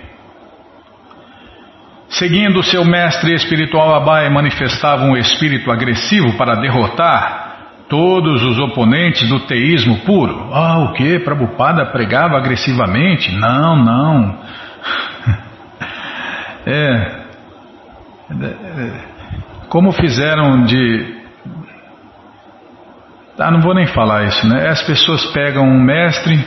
Seguindo 2.09 2.63
seu 2.63 2.85
mestre 2.85 3.35
espiritual 3.35 3.95
Abai, 3.95 4.31
manifestava 4.31 5.05
um 5.05 5.17
espírito 5.17 5.71
agressivo 5.71 6.37
para 6.39 6.55
derrotar 6.55 7.49
todos 7.89 8.43
os 8.43 8.59
oponentes 8.59 9.29
do 9.29 9.41
teísmo 9.41 9.99
puro. 10.01 10.51
Ah, 10.53 10.79
o 10.81 10.93
que? 10.95 11.19
Prabhupada 11.21 11.87
pregava 11.87 12.37
agressivamente? 12.37 13.31
Não, 13.33 13.77
não. 13.77 14.39
é, 16.67 17.19
como 19.69 19.93
fizeram 19.93 20.65
de. 20.65 21.18
Ah, 23.39 23.53
não 23.53 23.61
vou 23.61 23.73
nem 23.73 23.87
falar 23.87 24.25
isso, 24.25 24.47
né? 24.49 24.69
As 24.69 24.83
pessoas 24.83 25.25
pegam 25.27 25.63
um 25.63 25.81
mestre 25.81 26.45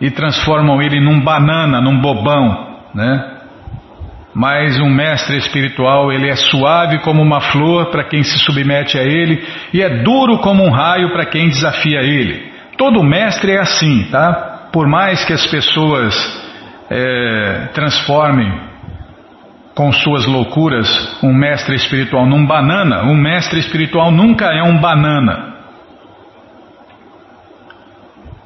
e 0.00 0.10
transformam 0.10 0.80
ele 0.80 0.98
num 0.98 1.20
banana, 1.20 1.80
num 1.80 2.00
bobão, 2.00 2.78
né? 2.94 3.32
Mas 4.34 4.78
um 4.80 4.88
mestre 4.88 5.36
espiritual, 5.36 6.10
ele 6.10 6.28
é 6.28 6.36
suave 6.36 7.00
como 7.00 7.22
uma 7.22 7.40
flor 7.40 7.90
para 7.90 8.04
quem 8.04 8.22
se 8.22 8.38
submete 8.38 8.98
a 8.98 9.02
ele 9.02 9.42
e 9.72 9.82
é 9.82 10.02
duro 10.02 10.38
como 10.38 10.64
um 10.64 10.70
raio 10.70 11.10
para 11.10 11.26
quem 11.26 11.48
desafia 11.48 12.00
ele. 12.00 12.52
Todo 12.78 13.02
mestre 13.02 13.52
é 13.52 13.60
assim, 13.60 14.04
tá? 14.10 14.68
Por 14.72 14.86
mais 14.86 15.24
que 15.24 15.32
as 15.32 15.46
pessoas 15.46 16.14
é, 16.90 17.68
transformem 17.72 18.52
com 19.74 19.92
suas 19.92 20.26
loucuras 20.26 21.18
um 21.22 21.34
mestre 21.34 21.74
espiritual 21.74 22.26
num 22.26 22.46
banana, 22.46 23.04
um 23.04 23.14
mestre 23.14 23.60
espiritual 23.60 24.10
nunca 24.10 24.46
é 24.46 24.62
um 24.62 24.78
banana. 24.78 25.55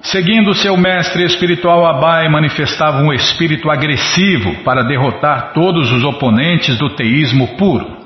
Seguindo 0.03 0.55
seu 0.55 0.79
mestre 0.79 1.25
espiritual 1.25 1.85
Abai, 1.85 2.27
manifestava 2.29 3.03
um 3.03 3.13
espírito 3.13 3.71
agressivo 3.71 4.63
para 4.65 4.83
derrotar 4.83 5.53
todos 5.53 5.93
os 5.93 6.03
oponentes 6.03 6.79
do 6.79 6.89
teísmo 6.97 7.49
puro. 7.59 7.99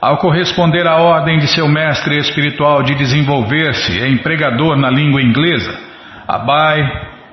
Ao 0.00 0.18
corresponder 0.18 0.86
à 0.86 0.96
ordem 0.96 1.38
de 1.38 1.48
seu 1.48 1.66
mestre 1.66 2.16
espiritual 2.18 2.84
de 2.84 2.94
desenvolver-se 2.94 3.98
em 4.06 4.18
pregador 4.18 4.76
na 4.76 4.88
língua 4.88 5.20
inglesa, 5.20 5.76
Abai 6.28 6.80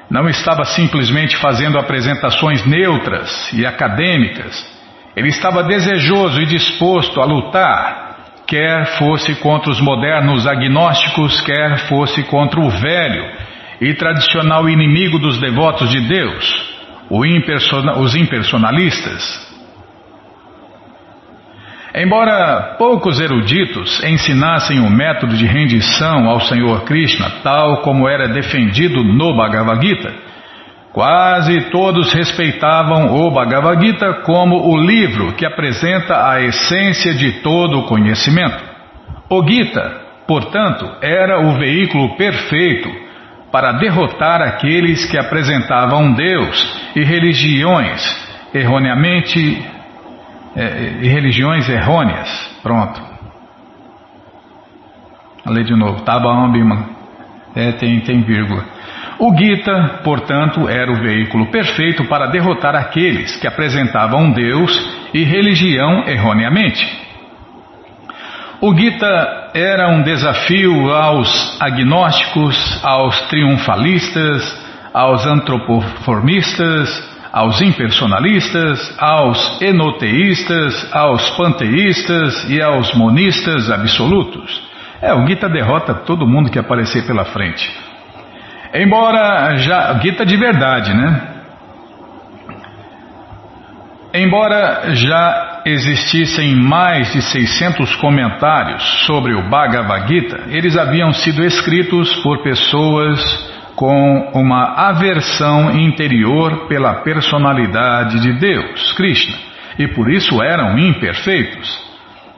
não 0.09 0.27
estava 0.27 0.65
simplesmente 0.65 1.37
fazendo 1.37 1.77
apresentações 1.77 2.65
neutras 2.65 3.53
e 3.53 3.63
acadêmicas, 3.63 4.65
ele 5.15 5.27
estava 5.27 5.63
desejoso 5.63 6.41
e 6.41 6.47
disposto 6.47 7.21
a 7.21 7.25
lutar, 7.25 8.15
quer 8.47 8.97
fosse 8.97 9.35
contra 9.35 9.69
os 9.69 9.79
modernos 9.79 10.47
agnósticos, 10.47 11.41
quer 11.41 11.87
fosse 11.87 12.23
contra 12.23 12.59
o 12.59 12.69
velho 12.69 13.42
e 13.83 13.93
tradicional 13.93 14.69
inimigo 14.69 15.19
dos 15.19 15.39
devotos 15.39 15.89
de 15.89 15.99
Deus, 16.01 16.73
os 17.09 18.15
impersonalistas. 18.15 19.53
Embora 21.95 22.75
poucos 22.77 23.19
eruditos 23.19 24.03
ensinassem 24.03 24.79
o 24.79 24.89
método 24.89 25.37
de 25.37 25.45
rendição 25.45 26.27
ao 26.27 26.39
Senhor 26.39 26.85
Krishna, 26.85 27.29
tal 27.43 27.81
como 27.81 28.09
era 28.09 28.27
defendido 28.29 29.03
no 29.03 29.35
Bhagavad 29.35 29.85
Gita, 29.85 30.23
Quase 30.93 31.71
todos 31.71 32.13
respeitavam 32.13 33.15
o 33.15 33.31
Bhagavad 33.31 33.83
Gita 33.83 34.21
como 34.23 34.69
o 34.69 34.77
livro 34.77 35.33
que 35.33 35.43
apresenta 35.43 36.29
a 36.29 36.39
essência 36.39 37.15
de 37.15 37.41
todo 37.41 37.79
o 37.79 37.85
conhecimento. 37.87 38.63
O 39.27 39.43
Gita, 39.43 40.01
portanto, 40.27 40.85
era 41.01 41.39
o 41.39 41.57
veículo 41.57 42.15
perfeito 42.15 43.02
para 43.53 43.73
derrotar 43.73 44.41
aqueles 44.41 45.05
que 45.05 45.15
apresentavam 45.15 46.11
Deus 46.13 46.91
e 46.95 47.03
religiões 47.03 48.01
erroneamente 48.51 49.63
é, 50.55 50.97
e 51.03 51.07
religiões 51.07 51.69
errôneas. 51.69 52.59
Pronto. 52.63 52.99
Lê 55.45 55.63
de 55.63 55.75
novo. 55.75 56.01
Tabam 56.01 56.51
Bima. 56.51 56.89
É, 57.55 57.73
tem, 57.73 57.99
tem 57.99 58.23
vírgula. 58.23 58.65
O 59.19 59.37
Gita, 59.37 60.01
portanto, 60.03 60.67
era 60.67 60.91
o 60.91 60.95
veículo 60.95 61.51
perfeito 61.51 62.05
para 62.05 62.31
derrotar 62.31 62.75
aqueles 62.75 63.35
que 63.35 63.45
apresentavam 63.45 64.31
Deus 64.31 64.71
e 65.13 65.23
religião 65.23 66.07
erroneamente. 66.07 66.83
O 68.59 68.73
Gita 68.75 69.42
era 69.53 69.87
um 69.89 70.01
desafio 70.01 70.91
aos 70.91 71.61
agnósticos, 71.61 72.79
aos 72.83 73.21
triunfalistas, 73.27 74.63
aos 74.93 75.25
antropoformistas, 75.25 77.11
aos 77.31 77.61
impersonalistas, 77.61 78.95
aos 78.99 79.61
enoteístas, 79.61 80.87
aos 80.91 81.29
panteístas 81.31 82.49
e 82.49 82.61
aos 82.61 82.93
monistas 82.95 83.69
absolutos. 83.69 84.61
É, 85.01 85.13
o 85.13 85.25
Gita 85.27 85.49
derrota 85.49 85.93
todo 85.93 86.27
mundo 86.27 86.49
que 86.49 86.57
aparecer 86.57 87.05
pela 87.05 87.25
frente. 87.25 87.69
Embora 88.73 89.55
já. 89.57 89.99
Gita 89.99 90.25
de 90.25 90.37
verdade, 90.37 90.93
né? 90.93 91.32
Embora 94.15 94.93
já 94.93 95.63
existissem 95.65 96.55
mais 96.55 97.11
de 97.11 97.19
600 97.19 97.95
comentários 97.95 98.83
sobre 99.07 99.33
o 99.33 99.49
Bhagavad 99.49 100.07
Gita, 100.07 100.43
eles 100.49 100.77
haviam 100.77 101.11
sido 101.11 101.43
escritos 101.43 102.15
por 102.17 102.43
pessoas 102.43 103.19
com 103.75 104.31
uma 104.35 104.89
aversão 104.89 105.71
interior 105.79 106.67
pela 106.67 107.01
personalidade 107.01 108.19
de 108.19 108.33
Deus, 108.33 108.93
Krishna, 108.93 109.35
e 109.79 109.87
por 109.87 110.11
isso 110.11 110.43
eram 110.43 110.77
imperfeitos. 110.77 111.81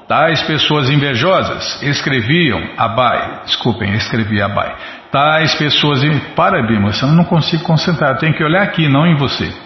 Tais 0.07 0.41
pessoas 0.43 0.89
invejosas 0.89 1.81
escreviam 1.83 2.61
Abai, 2.77 3.41
desculpem, 3.43 3.93
escrevi 3.95 4.41
Abai. 4.41 4.73
Tais 5.11 5.53
pessoas. 5.55 6.01
Para, 6.35 6.65
Bima, 6.65 6.91
eu 7.01 7.07
não 7.09 7.25
consigo 7.25 7.63
concentrar, 7.63 8.17
tenho 8.17 8.33
que 8.33 8.43
olhar 8.43 8.63
aqui, 8.63 8.87
não 8.87 9.05
em 9.05 9.17
você. 9.17 9.64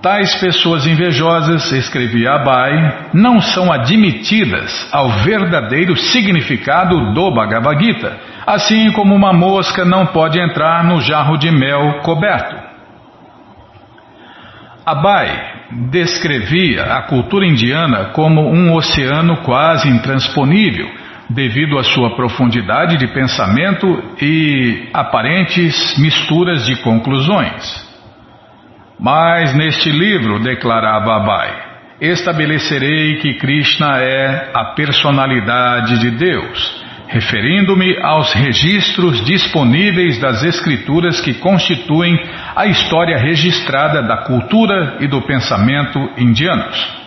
Tais 0.00 0.32
pessoas 0.36 0.86
invejosas, 0.86 1.72
escrevia 1.72 2.34
Abai, 2.34 3.10
não 3.12 3.40
são 3.40 3.72
admitidas 3.72 4.88
ao 4.92 5.08
verdadeiro 5.08 5.96
significado 5.96 7.12
do 7.12 7.30
Bhagavad 7.32 7.84
Gita, 7.84 8.16
assim 8.46 8.92
como 8.92 9.12
uma 9.12 9.32
mosca 9.32 9.84
não 9.84 10.06
pode 10.06 10.38
entrar 10.38 10.84
no 10.84 11.00
jarro 11.00 11.36
de 11.36 11.50
mel 11.50 12.00
coberto. 12.02 12.54
Abai 14.86 15.56
descrevia 15.90 16.84
a 16.84 17.02
cultura 17.02 17.44
indiana 17.44 18.10
como 18.12 18.40
um 18.40 18.74
oceano 18.74 19.38
quase 19.38 19.88
intransponível, 19.88 20.88
devido 21.28 21.76
à 21.76 21.82
sua 21.82 22.14
profundidade 22.14 22.96
de 22.96 23.08
pensamento 23.08 24.02
e 24.22 24.88
aparentes 24.94 25.98
misturas 25.98 26.64
de 26.64 26.76
conclusões. 26.76 27.87
Mas 28.98 29.54
neste 29.54 29.90
livro, 29.90 30.40
declarava 30.40 31.14
Abai, 31.14 31.54
estabelecerei 32.00 33.18
que 33.18 33.34
Krishna 33.34 33.98
é 33.98 34.50
a 34.52 34.64
personalidade 34.74 36.00
de 36.00 36.10
Deus, 36.10 36.84
referindo-me 37.06 37.96
aos 38.02 38.32
registros 38.32 39.24
disponíveis 39.24 40.18
das 40.20 40.42
escrituras 40.42 41.20
que 41.20 41.34
constituem 41.34 42.20
a 42.56 42.66
história 42.66 43.16
registrada 43.16 44.02
da 44.02 44.24
cultura 44.24 44.96
e 45.00 45.06
do 45.06 45.22
pensamento 45.22 45.98
indianos. 46.18 46.98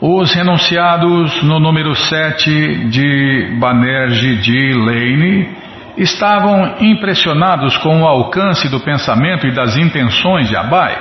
Os 0.00 0.32
renunciados 0.32 1.42
no 1.42 1.60
número 1.60 1.94
7 1.94 2.88
de 2.88 3.56
Banerjee 3.58 4.36
de 4.36 4.72
Lane 4.74 5.67
estavam 5.98 6.76
impressionados 6.80 7.76
com 7.78 8.02
o 8.02 8.06
alcance 8.06 8.68
do 8.68 8.80
pensamento 8.80 9.46
e 9.46 9.52
das 9.52 9.76
intenções 9.76 10.48
de 10.48 10.56
Abai. 10.56 10.96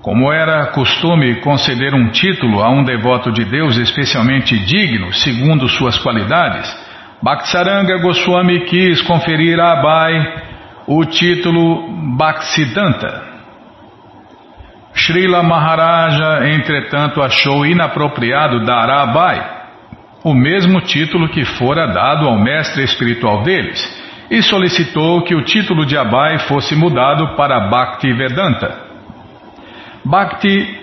Como 0.00 0.32
era 0.32 0.66
costume 0.66 1.40
conceder 1.40 1.92
um 1.92 2.10
título 2.10 2.62
a 2.62 2.70
um 2.70 2.84
devoto 2.84 3.32
de 3.32 3.44
Deus 3.44 3.76
especialmente 3.76 4.56
digno, 4.56 5.12
segundo 5.12 5.68
suas 5.68 5.98
qualidades, 5.98 6.72
Bhaktisaranga 7.20 7.98
Goswami 7.98 8.60
quis 8.60 9.02
conferir 9.02 9.58
a 9.58 9.72
Abai 9.72 10.44
o 10.86 11.04
título 11.04 12.16
Bhaksidanta. 12.16 13.24
Srila 14.94 15.42
Maharaja, 15.42 16.48
entretanto, 16.48 17.20
achou 17.20 17.66
inapropriado 17.66 18.64
dar 18.64 18.88
a 18.88 19.02
Abai 19.02 19.55
o 20.26 20.34
mesmo 20.34 20.80
título 20.80 21.28
que 21.28 21.44
fora 21.44 21.86
dado 21.86 22.26
ao 22.26 22.36
mestre 22.36 22.82
espiritual 22.82 23.44
deles, 23.44 23.80
e 24.28 24.42
solicitou 24.42 25.22
que 25.22 25.36
o 25.36 25.44
título 25.44 25.86
de 25.86 25.96
Abai 25.96 26.40
fosse 26.48 26.74
mudado 26.74 27.36
para 27.36 27.68
Bhakti 27.68 28.12
Vedanta. 28.12 28.76
Bhakti 30.04 30.80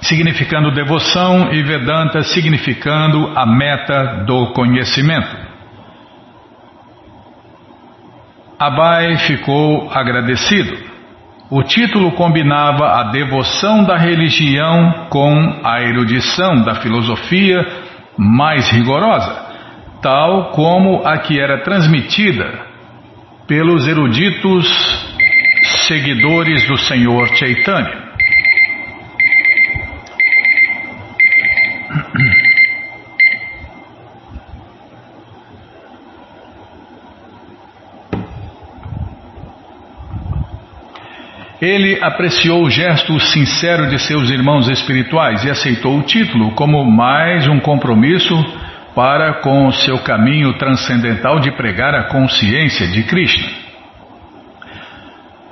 significando 0.00 0.72
devoção 0.72 1.52
e 1.52 1.62
Vedanta 1.62 2.24
significando 2.24 3.30
a 3.36 3.46
meta 3.46 4.24
do 4.26 4.52
conhecimento. 4.52 5.36
Abai 8.58 9.18
ficou 9.18 9.88
agradecido. 9.92 10.76
O 11.48 11.62
título 11.62 12.10
combinava 12.10 12.98
a 12.98 13.04
devoção 13.04 13.84
da 13.84 13.96
religião 13.96 15.06
com 15.10 15.60
a 15.62 15.80
erudição 15.80 16.62
da 16.62 16.74
filosofia 16.74 17.86
mais 18.18 18.68
rigorosa, 18.70 19.46
tal 20.02 20.50
como 20.50 21.06
a 21.06 21.18
que 21.18 21.38
era 21.38 21.62
transmitida 21.62 22.66
pelos 23.46 23.86
eruditos 23.86 24.66
seguidores 25.86 26.66
do 26.66 26.76
Senhor 26.76 27.28
Chaitanya. 27.34 27.97
Ele 41.60 41.98
apreciou 42.00 42.62
o 42.62 42.70
gesto 42.70 43.18
sincero 43.18 43.88
de 43.88 43.98
seus 43.98 44.30
irmãos 44.30 44.68
espirituais 44.68 45.44
e 45.44 45.50
aceitou 45.50 45.98
o 45.98 46.02
título 46.02 46.52
como 46.52 46.84
mais 46.84 47.48
um 47.48 47.58
compromisso 47.58 48.34
para 48.94 49.34
com 49.40 49.70
seu 49.72 49.98
caminho 49.98 50.56
transcendental 50.56 51.40
de 51.40 51.50
pregar 51.52 51.94
a 51.94 52.04
consciência 52.04 52.86
de 52.86 53.02
Krishna. 53.02 53.48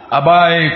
Abai 0.09 0.71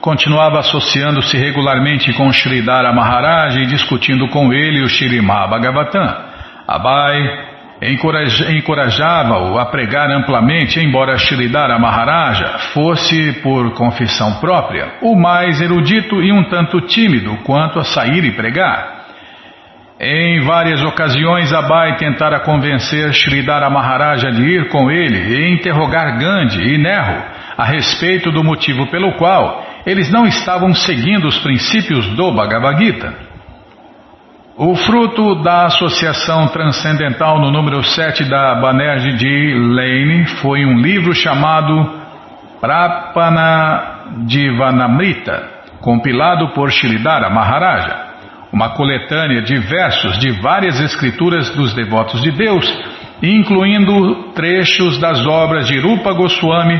continuava 0.00 0.60
associando-se 0.60 1.36
regularmente 1.36 2.12
com 2.12 2.32
Sridhara 2.32 2.92
Maharaj 2.92 3.60
e 3.60 3.66
discutindo 3.66 4.28
com 4.28 4.52
ele 4.52 4.82
o 4.82 4.88
Shirimá 4.88 5.48
Bhagavatam. 5.48 6.30
Abai 6.66 7.49
encorajava-o 7.82 9.58
a 9.58 9.66
pregar 9.66 10.10
amplamente, 10.10 10.78
embora 10.80 11.16
Sridhara 11.16 11.78
Maharaja 11.78 12.58
fosse, 12.74 13.40
por 13.42 13.72
confissão 13.72 14.34
própria, 14.34 14.98
o 15.00 15.16
mais 15.16 15.60
erudito 15.60 16.22
e 16.22 16.30
um 16.30 16.44
tanto 16.44 16.80
tímido 16.82 17.36
quanto 17.44 17.78
a 17.78 17.84
sair 17.84 18.24
e 18.24 18.32
pregar. 18.32 19.00
Em 19.98 20.40
várias 20.40 20.82
ocasiões, 20.82 21.52
Abai 21.52 21.96
tentara 21.96 22.40
convencer 22.40 23.12
Sridhara 23.12 23.68
Maharaja 23.68 24.30
de 24.30 24.42
ir 24.42 24.68
com 24.68 24.90
ele 24.90 25.18
e 25.18 25.52
interrogar 25.52 26.18
Gandhi 26.18 26.74
e 26.74 26.78
Nehru 26.78 27.22
a 27.56 27.64
respeito 27.64 28.30
do 28.30 28.42
motivo 28.42 28.86
pelo 28.90 29.12
qual 29.18 29.62
eles 29.84 30.10
não 30.10 30.26
estavam 30.26 30.74
seguindo 30.74 31.26
os 31.28 31.38
princípios 31.40 32.06
do 32.14 32.32
Bhagavad 32.32 32.82
Gita. 32.82 33.29
O 34.62 34.76
fruto 34.76 35.36
da 35.36 35.64
associação 35.64 36.48
transcendental 36.48 37.40
no 37.40 37.50
número 37.50 37.82
7 37.82 38.26
da 38.26 38.56
Banerjee 38.56 39.16
de 39.16 39.54
Lane 39.54 40.26
foi 40.42 40.66
um 40.66 40.78
livro 40.78 41.14
chamado 41.14 41.90
Prapana 42.60 44.18
Divanamrita, 44.26 45.48
compilado 45.80 46.48
por 46.48 46.70
Sridhara 46.70 47.30
Maharaja, 47.30 48.04
uma 48.52 48.74
coletânea 48.74 49.40
de 49.40 49.56
versos 49.56 50.18
de 50.18 50.30
várias 50.42 50.78
escrituras 50.78 51.48
dos 51.56 51.72
devotos 51.72 52.20
de 52.20 52.30
Deus, 52.30 52.66
incluindo 53.22 54.30
trechos 54.34 54.98
das 54.98 55.26
obras 55.26 55.68
de 55.68 55.80
Rupa 55.80 56.12
Goswami, 56.12 56.78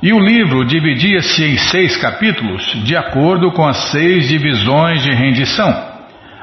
e 0.00 0.12
o 0.12 0.20
livro 0.20 0.64
dividia-se 0.64 1.42
em 1.44 1.56
seis 1.56 1.96
capítulos, 1.96 2.62
de 2.84 2.96
acordo 2.96 3.50
com 3.50 3.66
as 3.66 3.90
seis 3.90 4.28
divisões 4.28 5.02
de 5.02 5.10
rendição. 5.10 5.89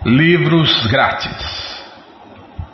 Livros 0.05 0.85
Grátis. 0.85 1.62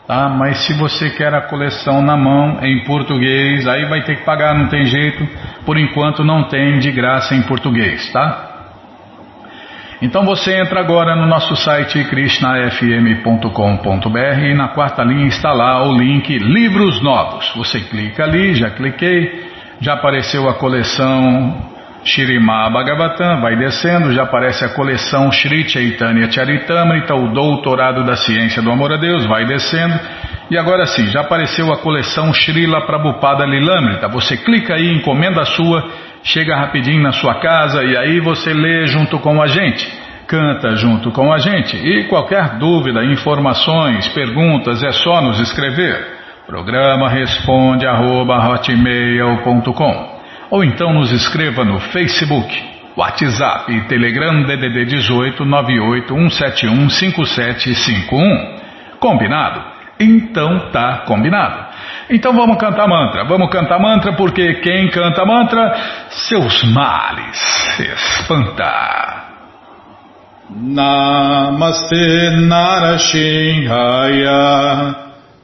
Tá? 0.10 0.28
Mas 0.28 0.66
se 0.66 0.74
você 0.74 1.12
quer 1.12 1.32
a 1.36 1.42
coleção 1.42 2.02
na 2.02 2.18
mão 2.18 2.58
em 2.64 2.84
português, 2.84 3.68
aí 3.68 3.86
vai 3.86 4.02
ter 4.02 4.16
que 4.16 4.24
pagar, 4.24 4.58
não 4.58 4.68
tem 4.68 4.86
jeito. 4.86 5.24
Por 5.64 5.78
enquanto 5.78 6.24
não 6.24 6.46
tem 6.46 6.80
de 6.80 6.92
graça 6.92 7.36
em 7.36 7.44
português, 7.44 8.12
tá? 8.12 8.48
Então 10.02 10.26
você 10.26 10.60
entra 10.60 10.80
agora 10.80 11.16
no 11.16 11.28
nosso 11.28 11.56
site 11.56 12.04
krishnafm.com.br 12.06 14.46
e 14.46 14.56
na 14.56 14.70
quarta 14.70 15.04
linha 15.04 15.28
está 15.28 15.54
lá 15.54 15.88
o 15.88 15.96
link 15.96 16.40
Livros 16.40 17.00
Novos. 17.04 17.54
Você 17.56 17.82
clica 17.82 18.24
ali, 18.24 18.56
já 18.56 18.72
cliquei, 18.72 19.48
já 19.80 19.94
apareceu 19.94 20.50
a 20.50 20.56
coleção 20.56 21.56
Shirimá 22.04 22.70
Bhagavatam, 22.70 23.42
vai 23.42 23.56
descendo, 23.56 24.14
já 24.14 24.24
aparece 24.24 24.64
a 24.64 24.70
coleção 24.70 25.32
Shri 25.32 25.68
Chaitanya 25.68 26.32
Charitamrita, 26.32 27.14
o 27.14 27.34
Doutorado 27.34 28.04
da 28.06 28.16
Ciência 28.16 28.62
do 28.62 28.72
Amor 28.72 28.94
a 28.94 28.98
Deus, 28.98 29.26
vai 29.26 29.46
descendo. 29.46 30.00
E 30.50 30.58
agora 30.58 30.86
sim, 30.86 31.08
já 31.08 31.22
apareceu 31.22 31.72
a 31.72 31.78
coleção 31.78 32.34
Srila 32.34 32.86
Prabhupada 32.86 33.46
Lilamrita. 33.46 34.08
Você 34.08 34.38
clica 34.38 34.76
aí, 34.76 34.96
encomenda 34.96 35.42
a 35.42 35.46
sua 35.46 35.90
chega 36.24 36.56
rapidinho 36.56 37.02
na 37.02 37.12
sua 37.12 37.36
casa 37.36 37.84
e 37.84 37.96
aí 37.98 38.20
você 38.20 38.54
lê 38.54 38.86
junto 38.88 39.20
com 39.20 39.42
a 39.42 39.48
gente, 39.48 39.88
canta 40.28 40.76
junto 40.76 41.12
com 41.12 41.32
a 41.32 41.38
gente. 41.38 41.78
E 41.78 42.06
qualquer 42.06 42.58
dúvida, 42.58 43.04
informações, 43.04 44.08
perguntas, 44.10 44.84
é 44.84 44.92
só 44.92 45.22
nos 45.22 45.40
escrever. 45.40 46.18
Programa 46.48 47.10
responde 47.10 47.86
arroba, 47.86 48.38
ou 50.50 50.64
então 50.64 50.94
nos 50.94 51.12
escreva 51.12 51.64
no 51.64 51.80
Facebook, 51.80 52.52
WhatsApp 52.98 53.72
e 53.72 53.82
Telegram 53.88 54.44
DDD 54.44 54.86
18 54.86 55.46
98 55.46 56.14
171 56.14 56.90
5751. 56.90 58.60
Combinado? 59.00 59.62
Então 60.00 60.72
tá 60.72 61.04
combinado. 61.06 61.68
Então 62.10 62.34
vamos 62.34 62.58
cantar 62.58 62.88
mantra. 62.88 63.26
Vamos 63.26 63.50
cantar 63.50 63.80
mantra 63.80 64.14
porque 64.14 64.56
quem 64.56 64.90
canta 64.90 65.24
mantra, 65.26 65.76
seus 66.10 66.64
males 66.64 67.80
espanta. 67.80 69.26
Namaste 70.50 72.32
Narashinhaya 72.48 74.96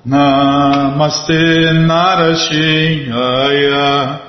Namaste 0.03 1.73
Narashinhaya 1.85 4.19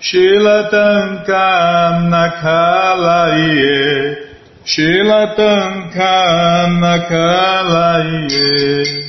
Shilatankam 0.00 2.08
nakalaye. 2.08 4.16
Shilatankam 4.64 6.80
nakalaye. 6.80 9.04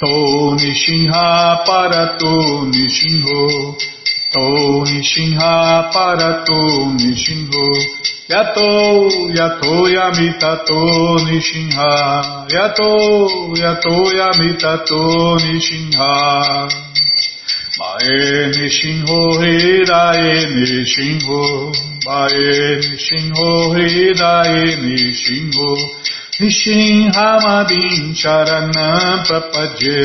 To 0.00 0.56
Nishinha 0.60 1.64
Parato 1.66 2.68
Nishinho 2.72 3.76
To 4.32 4.84
Nishinha 4.84 5.90
Parato 5.92 6.60
Nishinho 6.98 8.06
Yato, 8.28 9.08
yato 9.38 9.88
yamitato 9.88 10.80
nishinha. 11.26 12.46
Yato, 12.50 12.90
yato 13.54 13.94
yamitato 14.18 15.38
nishinha. 15.44 16.10
Mae 17.78 18.46
nishinho 18.50 19.20
hidae 19.40 20.32
nishinho. 20.56 21.72
Mae 22.04 22.76
nishinho 22.82 23.48
hidae 23.78 24.76
nishinho. 24.82 25.70
Nishinha 26.38 27.28
madin 27.44 28.12
sharanam 28.12 29.24
prapadye. 29.26 30.00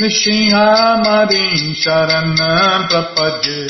Nishinha 0.00 0.66
madin 1.04 1.62
sharanam 1.82 2.80
prapadye. 2.90 3.60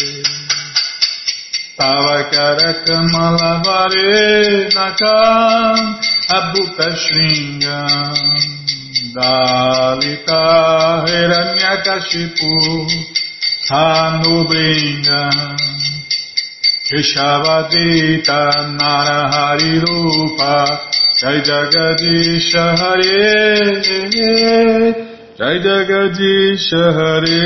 Tavakarakamalavare 1.78 4.14
nakam 4.76 5.78
abhuta 6.36 6.88
shringam 7.02 8.18
Dalita 9.14 10.44
hiranyakashipu 11.06 12.52
hanubringam 13.68 15.36
Krishavadita 16.88 18.40
narahari 18.78 19.74
rupa 19.80 20.54
Jai 21.20 21.38
Jagadisha 21.42 22.64
Hare 22.80 23.82
Jai 25.38 25.56
Jagadisha 25.66 26.82
Hare 26.96 27.44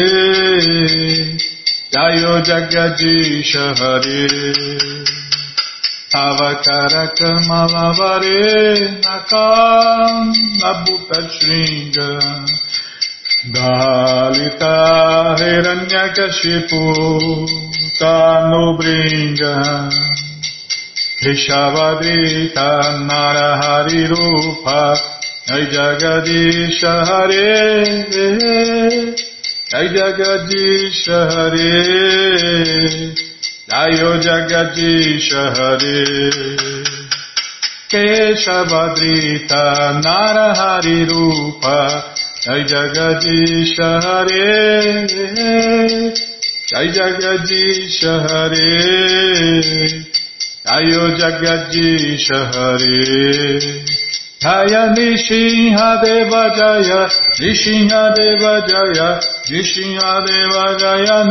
Jayo 1.94 2.34
Jagadisha 2.48 3.64
Hare 3.80 4.22
Avakarakamalabare 6.14 8.42
Nakam 9.02 10.26
Nabhuta 10.60 11.20
Shringa 11.34 12.10
Dalita 13.54 14.76
Hiranyakashipu 15.40 16.84
Tanubringa 17.98 19.54
Rishavadita 21.24 22.68
Narahari 23.08 24.02
Rupa 24.10 24.82
Jai 25.46 25.64
Jagadisha 25.74 26.94
Hare 27.08 27.84
Jai 29.70 29.86
Jagadisha 29.96 31.20
Hare 31.32 31.70
Jai 33.70 33.94
Jagadisha 34.26 35.42
Hare 35.56 35.98
Keshavadrita 37.88 39.64
Narahari 40.04 40.98
Rupa 41.08 41.78
Jai 42.44 42.62
Jagadisha 42.64 43.90
Hare 44.04 44.48
Jai 46.68 46.88
Jagadisha 46.98 48.14
Jagadish 50.64 50.64
Hare 50.64 50.80
Jayo 50.80 51.12
Jagadish 51.18 52.28
Hare 52.30 53.60
Jaya 54.40 54.82
Nishinha 54.96 55.98
Deva 56.00 56.42
Jaya 60.80 61.24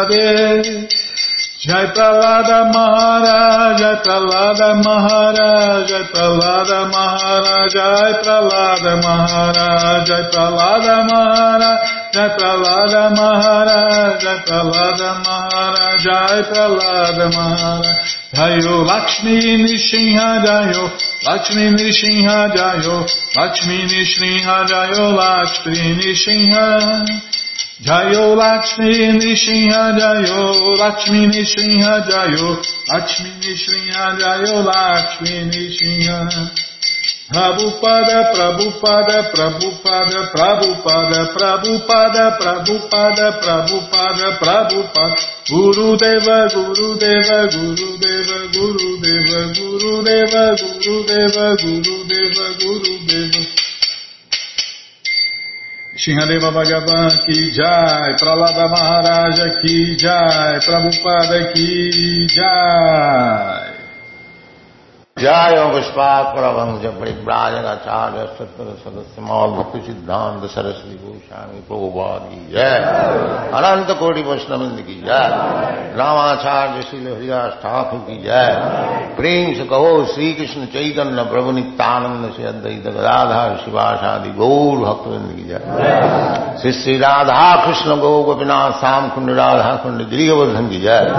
Jai 1.63 1.93
Pralada 1.93 2.73
Maharaj, 2.73 3.77
Jai 3.77 3.95
Pralada 4.01 4.81
Maharaj, 4.81 5.87
Jai 5.89 6.03
Pralada 6.09 6.89
Maharaj, 6.89 7.69
Jai 7.69 8.13
Pralada 8.23 8.93
Maharaj, 9.03 10.07
Jai 10.07 10.23
Pralada 10.33 10.95
Maharaj, 11.05 12.01
Jai 12.13 12.29
Pralada 12.35 13.03
Maharaj, 13.13 14.21
Jai 14.23 14.37
Pralada 14.47 15.11
Maharaj, 15.21 16.01
Jai 16.01 16.41
Pralada 16.49 17.29
Maharaj. 17.29 18.21
Jayo 18.33 18.85
Lakshmi 18.87 19.57
Nishinha 19.61 20.41
Jayo, 20.41 20.89
Lakshmi 21.27 21.69
Nishinha 21.77 22.49
Jayo, 22.55 23.05
Lakshmi 23.37 23.85
Nishinha 23.85 24.65
Jayo, 24.65 25.13
Lakshmi 25.13 25.93
Nishinha. 25.93 27.05
Jayo 27.05 27.30
Lakshmi 28.35 29.19
Nishinha 29.19 29.97
Jayo 29.97 30.77
Lakshmi 30.77 31.27
Nishinha 31.27 32.05
Jayo 32.07 32.61
Lakshmi 32.87 33.29
Nishinha 33.41 34.15
Jayo 34.19 34.63
Lakshmi 34.65 35.49
Nishinha 35.49 36.51
Prabhupada 37.31 38.27
Prabhupada 38.35 39.31
Prabhupada 39.31 40.19
Prabhupada 40.35 41.31
Prabhupada 41.31 42.23
Prabhupada 42.37 43.25
Prabhupada 43.39 44.27
Prabhupada 44.39 45.15
Guru 45.47 45.95
Deva 45.97 46.49
Guru 46.53 46.95
Deva 46.99 47.47
Guru 47.47 47.97
Deva 47.97 48.39
Guru 48.51 48.99
Deva 48.99 49.39
Guru 49.55 50.03
Deva 50.03 50.55
Guru 50.59 51.03
Deva 51.07 51.55
Guru 51.55 52.03
Deva 52.03 52.47
Guru 52.59 52.95
Deva 53.07 53.60
Shinhadeva 56.01 56.49
Bhagavan 56.51 57.13
ki 57.25 57.51
jai, 57.53 58.09
Pralada 58.17 58.65
Maharaja 58.73 59.61
ki 59.61 59.95
jai, 60.01 60.57
Prabhupada 60.65 61.53
ki 61.53 62.25
jai. 62.25 63.70
जय 65.16 65.54
पुष्पात 65.72 66.24
परवंश 66.36 66.82
परिव्राजन 66.94 67.66
आचार्य 67.66 68.24
सत्तर 68.38 68.66
सदस्य 68.80 69.22
मौल 69.28 69.50
भक्ति 69.50 69.78
सिद्धांत 69.84 70.42
सरस्वती 70.54 70.96
गोस्वामी 70.96 71.60
प्रभुपाद 71.68 72.26
की 72.32 72.40
जय 72.52 72.74
अनंत 73.58 73.90
कोटि 74.00 74.22
वैष्णविंद 74.22 74.80
की 74.88 74.96
जय 75.00 75.24
रामाचार्य 75.98 76.82
श्री 76.88 76.98
हरिदास 77.04 77.54
ठाकुर 77.62 78.00
की 78.08 78.16
जय 78.24 78.52
प्रेम 79.16 79.54
से 79.54 79.64
कहो 79.70 79.94
श्री 80.12 80.32
कृष्ण 80.34 80.66
चैतन्य 80.74 81.24
प्रभु 81.30 81.52
नित्यानंद 81.60 82.30
से 82.32 82.44
अद्वैत 82.48 82.86
गदाधार 82.88 83.56
शिवाशादि 83.64 84.34
गौर 84.42 84.84
भक्तविंद 84.84 85.32
की 85.36 85.48
जय 85.48 86.60
श्री 86.60 86.72
श्री 86.82 86.98
राधा 86.98 87.40
कृष्ण 87.64 87.96
गौ 88.00 88.12
गोपीनाथ 88.28 88.78
श्याम 88.82 89.08
कुंड 89.16 89.30
राधा 89.40 89.74
कुंड 89.82 90.08
गिरिवर्धन 90.10 90.68
की 90.68 90.82
जय 90.82 91.10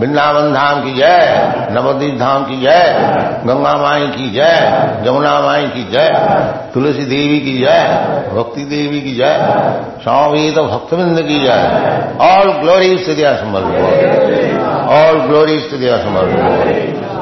वृंदावन 0.00 0.52
धाम 0.54 0.84
की 0.84 0.98
जय 0.98 1.66
नवदीप 1.72 2.18
धाम 2.18 2.44
की 2.44 2.60
जय 2.60 3.21
गंगा 3.45 3.73
माई 3.73 4.07
की 4.07 4.29
जय 4.29 5.01
जमुना 5.05 5.39
माई 5.41 5.67
की 5.67 5.83
जय, 5.91 6.09
तुलसी 6.73 7.05
देवी 7.05 7.39
की 7.39 7.57
जय, 7.57 7.81
भक्ति 8.33 8.63
देवी 8.65 9.01
की 9.01 9.15
जय 9.15 9.37
स्वामी 10.03 10.51
तो 10.51 10.63
भक्तविंद 10.63 11.21
की 11.21 11.39
जय। 11.39 11.59
ऑल 12.21 12.51
ग्लोरी 12.51 12.95
दिया 13.13 13.35
समर्थ 13.35 13.65
ऑल 14.93 15.19
ग्लोरी 15.21 15.57
दिया 15.73 15.97
समर्थ 15.97 16.35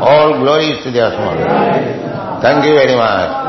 ऑल 0.08 0.34
ग्लोरी 0.34 0.72
दिया 0.88 1.10
Samarth 1.10 1.48
thank 2.44 2.66
you 2.66 2.74
very 2.78 2.96
much 2.96 3.42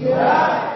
जय 0.00 0.67